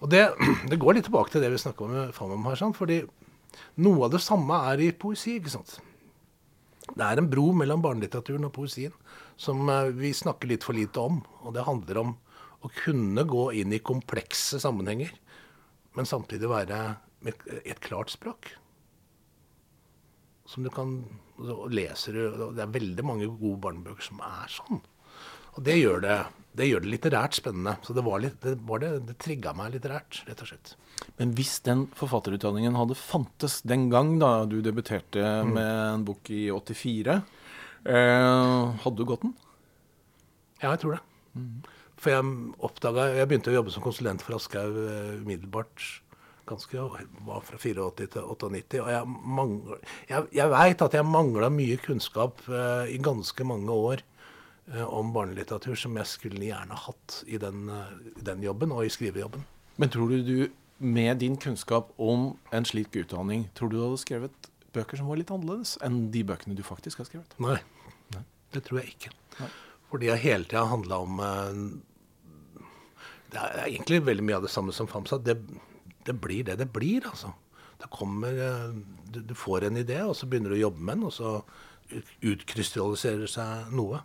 [0.00, 0.24] Og det,
[0.70, 2.58] det, går litt tilbake til det vi snakka med Famum her.
[2.58, 2.78] Sant?
[2.78, 3.02] fordi
[3.82, 5.38] noe av det samme er i poesi.
[5.38, 5.78] ikke sant?
[6.90, 8.94] Det er en bro mellom barnelitteraturen og poesien
[9.40, 11.20] som eh, vi snakker litt for lite om.
[11.44, 12.16] Og det handler om
[12.60, 15.12] å kunne gå inn i komplekse sammenhenger,
[15.96, 16.80] men samtidig være
[17.24, 18.50] med et klart språk.
[20.48, 20.98] Som du kan
[21.72, 22.16] leser
[22.52, 24.82] Det er veldig mange gode barnebøker som er sånn.
[25.56, 26.18] Og det gjør det,
[26.56, 27.76] det, gjør det litterært spennende.
[27.86, 30.74] Så det, var litt, det, var det, det trigga meg litterært, rett og slett.
[31.20, 35.54] Men hvis den forfatterutdanningen hadde fantes den gang da du debuterte mm.
[35.54, 37.20] med en bok i 84,
[37.86, 39.36] eh, hadde du gått den?
[40.60, 41.02] Ja, jeg tror det.
[41.38, 41.56] Mm.
[42.00, 42.28] For jeg
[42.64, 45.84] oppdaga Jeg begynte å jobbe som konsulent for Aschehoug uh, umiddelbart.
[46.48, 46.82] Ganske,
[47.26, 48.80] var fra 84 til 98.
[48.82, 53.76] Og jeg, mangler, jeg, jeg veit at jeg mangla mye kunnskap uh, i ganske mange
[53.76, 54.19] år Eh,
[54.78, 59.42] om barnelitteratur som jeg skulle gjerne hatt i den, eh, den, jobben og i skrivejobben.
[59.76, 63.98] Men tror du du, med din kunnskap om en slik utdanning, tror du du hadde
[63.98, 67.34] skrevet bøker som var litt annerledes enn de bøkene du faktisk har skrevet?
[67.42, 67.58] Nei,
[68.14, 68.22] Nei.
[68.54, 69.10] det tror jeg ikke.
[69.40, 69.50] Nei.
[69.90, 72.62] Fordi jeg hele tida handla om uh,
[73.32, 75.18] Det er egentlig veldig mye av det samme som Famsa.
[75.18, 75.34] Det,
[76.06, 77.32] det, blir det det blir, altså.
[77.80, 78.30] Det kommer,
[79.10, 81.40] du, du, får en idé, og så begynner du å jobbe med den, og så
[82.22, 84.02] utkrystalliserer seg noe.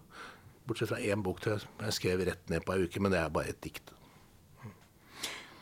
[0.66, 3.34] Bortsett fra én bok til jeg skrev rett ned på ei uke, men det er
[3.34, 3.92] bare et dikt.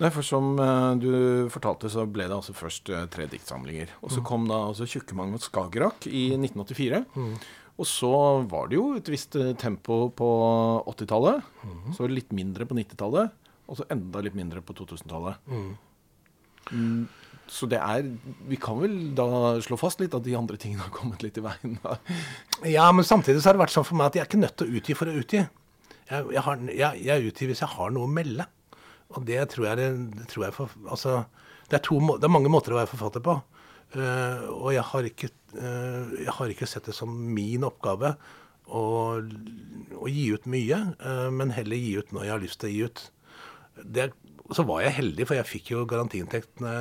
[0.02, 3.92] Nei, for Som uh, du fortalte, så ble det altså først uh, tre diktsamlinger.
[4.02, 4.26] Og så mm.
[4.28, 7.04] kom da altså 'Tjukkemang og Skagerrak' i 1984.
[7.14, 7.36] Mm.
[7.82, 8.12] Og så
[8.50, 10.28] var det jo et visst eh, tempo på
[10.92, 11.42] 80-tallet.
[11.66, 11.94] Mm.
[11.98, 13.34] Så litt mindre på 90-tallet.
[13.66, 15.40] Og så enda litt mindre på 2000-tallet.
[15.50, 17.08] Mm,
[17.52, 18.06] Så det er
[18.50, 21.44] Vi kan vel da slå fast litt at de andre tingene har kommet litt i
[21.44, 21.78] veien.
[21.84, 21.98] da.
[22.70, 24.58] Ja, men samtidig så har det vært sånn for meg at jeg er ikke nødt
[24.60, 25.44] til å utgi for å utgi.
[26.10, 28.48] Jeg, jeg, har, jeg, jeg utgir hvis jeg har noe å melde.
[29.14, 31.18] Og det tror jeg, det, tror jeg for, altså,
[31.70, 33.38] det, er to, det er mange måter å være forfatter på.
[33.94, 35.30] Uh, og jeg har, ikke,
[35.60, 38.16] uh, jeg har ikke sett det som min oppgave
[38.74, 38.84] å,
[39.22, 42.74] å gi ut mye, uh, men heller gi ut når jeg har lyst til å
[42.74, 43.04] gi ut.
[43.84, 44.08] Det,
[44.58, 46.74] så var jeg heldig, for jeg fikk jo garantiinntektene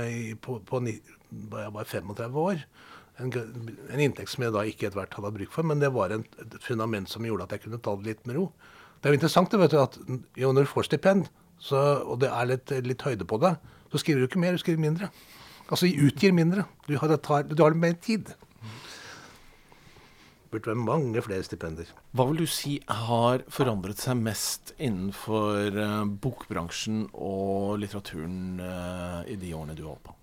[0.44, 2.64] på, på, da jeg var 35 år.
[3.20, 3.32] En,
[3.92, 6.24] en inntekt som jeg da ikke etter hvert hadde bruk for, men det var en,
[6.42, 8.48] et fundament som gjorde at jeg kunne ta det litt med ro.
[9.02, 9.98] Det er jo interessant det, vet du, at
[10.38, 11.28] jo, når du får stipend,
[11.62, 13.54] så, og det er litt, litt høyde på det,
[13.92, 15.10] så skriver du ikke mer, du skriver mindre.
[15.72, 16.66] Altså utgir mindre.
[16.88, 17.12] Du har,
[17.48, 18.32] du har mer tid.
[20.52, 21.88] Burde være mange flere stipender.
[22.12, 29.38] Hva vil du si har forandret seg mest innenfor eh, bokbransjen og litteraturen eh, i
[29.40, 30.16] de årene du holdt på?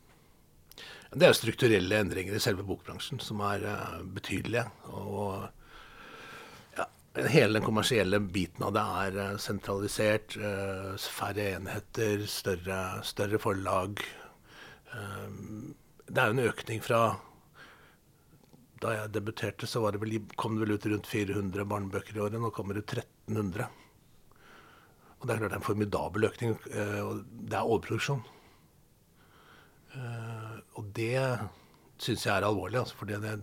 [1.17, 4.67] Det er strukturelle endringer i selve bokbransjen som er eh, betydelige.
[4.93, 5.47] Og
[6.77, 6.85] ja,
[7.33, 10.37] hele den kommersielle biten av det er sentralisert.
[11.09, 14.05] færre enheter, større, større forlag.
[16.05, 17.01] Det er jo en økning fra
[18.79, 22.39] Da jeg debuterte, så det vel, kom det vel ut rundt 400 barnebøker i året.
[22.39, 23.67] Nå kommer det 1300.
[25.19, 26.55] Og det er klart det er en formidabel økning.
[26.71, 28.21] eh, og det er overproduksjon.
[29.97, 31.19] Eh, og det
[31.99, 32.79] syns jeg er alvorlig.
[32.79, 33.35] Altså, fordi det,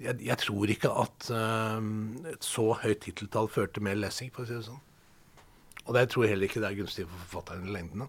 [0.00, 1.88] jeg, jeg tror ikke at eh,
[2.34, 4.82] et så høyt titteltall fører til mer lesing, for å si det sånn.
[5.86, 8.08] Og det tror jeg heller ikke det er gunstig for forfatteren i lengden.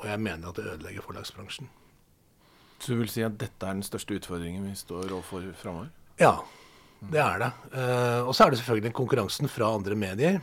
[0.00, 1.72] Og jeg mener at det ødelegger forlagsbransjen.
[2.90, 5.92] Du vil si at dette er den største utfordringen vi står overfor framover?
[6.18, 6.40] Ja,
[7.12, 7.50] det er det.
[7.70, 10.40] Eh, og så er det selvfølgelig konkurransen fra andre medier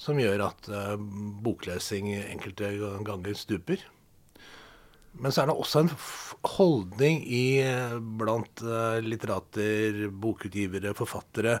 [0.00, 0.96] som gjør at eh,
[1.44, 2.72] boklesing enkelte
[3.06, 3.84] ganger stuper.
[5.22, 5.92] Men så er det også en
[6.56, 7.62] holdning i,
[8.18, 11.60] blant eh, litterater, bokutgivere, forfattere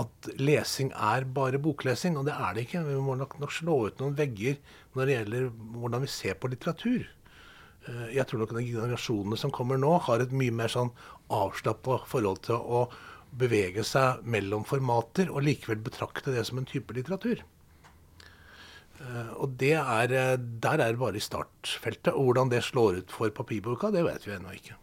[0.00, 2.86] at lesing er bare boklesing, og det er det ikke.
[2.88, 4.56] Vi må nok, nok slå ut noen vegger
[4.96, 5.48] når det gjelder
[5.82, 7.10] hvordan vi ser på litteratur.
[7.88, 10.90] Eh, Jeg tror nok de generasjonene som kommer nå, har et mye mer sånn
[11.30, 12.88] avslappa forhold til å
[13.32, 17.42] bevege seg mellom formater, og likevel betrakte det som en type litteratur.
[19.00, 22.12] Eh, Og det er, eh, der er det bare i startfeltet.
[22.12, 24.74] Og hvordan det slår ut for papirboka, det vet vi ennå ikke.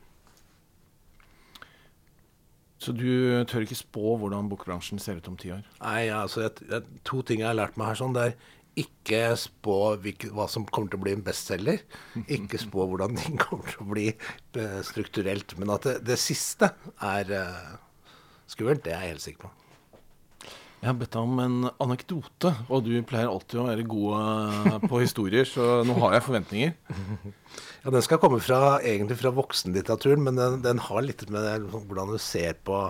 [2.79, 5.63] Så du tør ikke spå hvordan bokbransjen ser ut om ti år?
[5.81, 7.95] Nei, altså, jeg, er to ting jeg har lært meg her.
[7.95, 8.35] sånn, det er
[8.77, 11.83] ikke spå hva som kommer til å bli en bestselger.
[12.33, 15.57] Ikke spå hvordan ting kommer til å bli eh, strukturelt.
[15.59, 16.73] Men at det, det siste
[17.03, 17.71] er eh,
[18.49, 19.53] skummelt, det er jeg helt sikker på.
[20.77, 24.75] Jeg har bedt deg om en anekdote, og du pleier alltid å være god eh,
[24.85, 26.77] på historier, så nå har jeg forventninger.
[27.81, 32.09] Ja, Den skal komme fra, egentlig fra voksenlitteraturen, men den, den har litt med hvordan
[32.11, 32.81] du ser på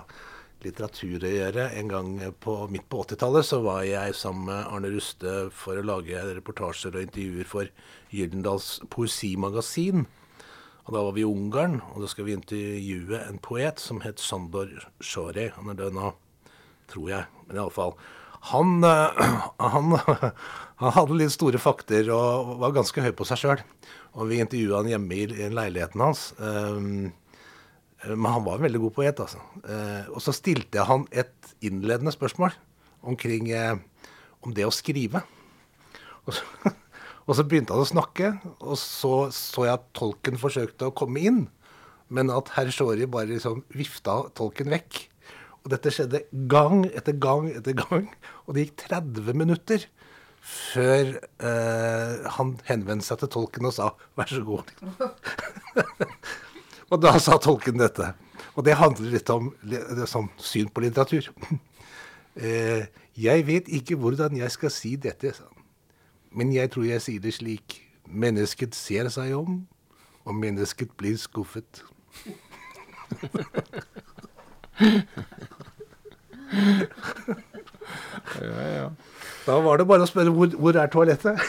[0.65, 1.69] litteratur å gjøre.
[1.77, 2.11] En gang
[2.43, 6.97] på, midt på 80-tallet så var jeg sammen med Arne Ruste for å lage reportasjer
[6.97, 7.71] og intervjuer for
[8.13, 10.07] Gyldendals poesimagasin.
[10.87, 14.23] Og da var vi i Ungarn, og da skal vi intervjue en poet som het
[14.23, 14.71] Sandor
[15.03, 15.51] Shorey.
[15.57, 16.13] Han er død nå,
[16.93, 17.27] tror jeg.
[17.49, 17.97] Men iallfall.
[18.53, 19.21] Han, eh,
[19.75, 19.97] han,
[20.81, 23.63] han hadde litt store fakter og var ganske høy på seg sjøl.
[24.15, 26.29] Og vi intervjua han hjemme i leiligheten hans.
[26.39, 27.11] Um,
[28.05, 29.41] men han var veldig god poet, altså.
[29.65, 32.53] Eh, og så stilte jeg han et innledende spørsmål
[33.07, 33.79] omkring eh,
[34.45, 35.23] om det å skrive.
[36.27, 36.45] Og så,
[37.27, 38.31] og så begynte han å snakke,
[38.61, 41.43] og så så jeg at tolken forsøkte å komme inn,
[42.13, 45.01] men at herr Shori bare liksom vifta tolken vekk.
[45.65, 48.05] Og dette skjedde gang etter gang etter gang,
[48.45, 49.89] og det gikk 30 minutter
[50.47, 54.71] før eh, han henvendte seg til tolken og sa 'vær så god'.
[56.91, 58.13] Og da sa tolken dette.
[58.55, 59.51] Og det handler litt om
[60.09, 61.31] sånn syn på litteratur.
[62.37, 62.83] Eh,
[63.17, 65.63] jeg vet ikke hvordan jeg skal si dette, sa han.
[66.37, 67.79] Men jeg tror jeg sier det slik.
[68.05, 69.63] Mennesket ser seg om,
[70.21, 71.81] og mennesket blir skuffet.
[78.37, 78.87] Ja, ja.
[79.47, 81.41] Da var det bare å spørre hvor, hvor er toalettet?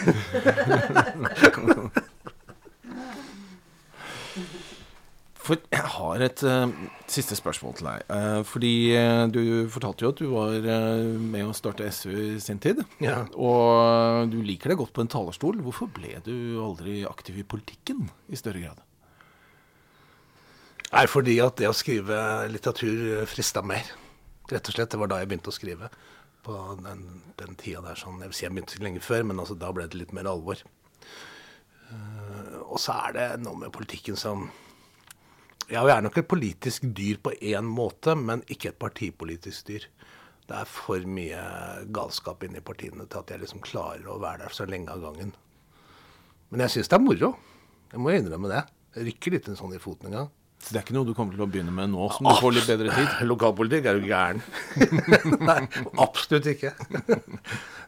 [5.49, 6.69] For jeg har et uh,
[7.09, 8.03] siste spørsmål til deg.
[8.13, 9.41] Uh, fordi uh, du
[9.73, 10.67] fortalte jo at du var
[11.23, 12.83] med å starte SU i sin tid.
[13.01, 13.23] Ja.
[13.33, 15.63] Og du liker deg godt på en talerstol.
[15.65, 18.85] Hvorfor ble du aldri aktiv i politikken i større grad?
[20.93, 22.21] Nei, fordi at det å skrive
[22.53, 23.89] litteratur frista mer.
[24.53, 24.93] Rett og slett.
[24.93, 25.89] Det var da jeg begynte å skrive.
[26.45, 27.03] På den,
[27.41, 29.89] den tida der sånn Jeg vil si jeg begynte lenge før, men altså, da ble
[29.89, 30.61] det litt mer alvor.
[32.69, 34.51] Og så er det noe med politikken som
[35.69, 39.85] Ja, vi er nok et politisk dyr på én måte, men ikke et partipolitisk dyr.
[40.49, 41.43] Det er for mye
[41.93, 45.35] galskap inni partiene til at jeg liksom klarer å være der så lenge av gangen.
[46.49, 47.35] Men jeg syns det er moro.
[47.93, 48.63] Jeg må innrømme det.
[48.97, 50.31] Jeg rykker litt sånn i foten en gang.
[50.59, 52.57] Så det er ikke noe du kommer til å begynne med nå, som du får
[52.57, 53.21] litt bedre tid?
[53.31, 54.41] Lokalpolitikk er jo gæren.
[55.51, 55.59] Nei,
[56.01, 56.73] absolutt ikke.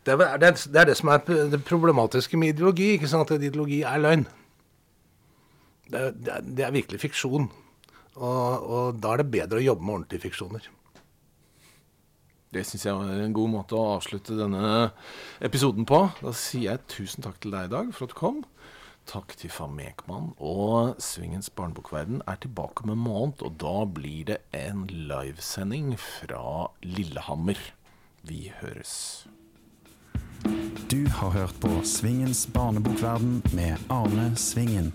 [0.05, 1.25] Det er, det, det er, det som er
[1.57, 2.93] det problematiske med ideologi.
[2.99, 3.33] ikke sant?
[3.33, 4.29] At ideologi er løgn.
[5.91, 7.49] Det, det, det er virkelig fiksjon.
[8.19, 10.69] Og, og, da er det bedre å jobbe med ordentlige fiksjoner.
[12.51, 14.91] Det syns jeg var en god måte å avslutte denne
[15.39, 16.03] episoden på.
[16.19, 18.41] Da sier jeg tusen takk til deg i dag for at du kom.
[19.11, 20.33] Takk til Fam Ekman.
[20.39, 26.71] Og Svingens barnebokverden er tilbake om en måned, og da blir det en livesending fra
[26.83, 27.59] Lillehammer.
[28.27, 29.27] Vi høres.
[30.91, 34.91] Du har hørt på Svingens barnebokverden med Arne Svingen.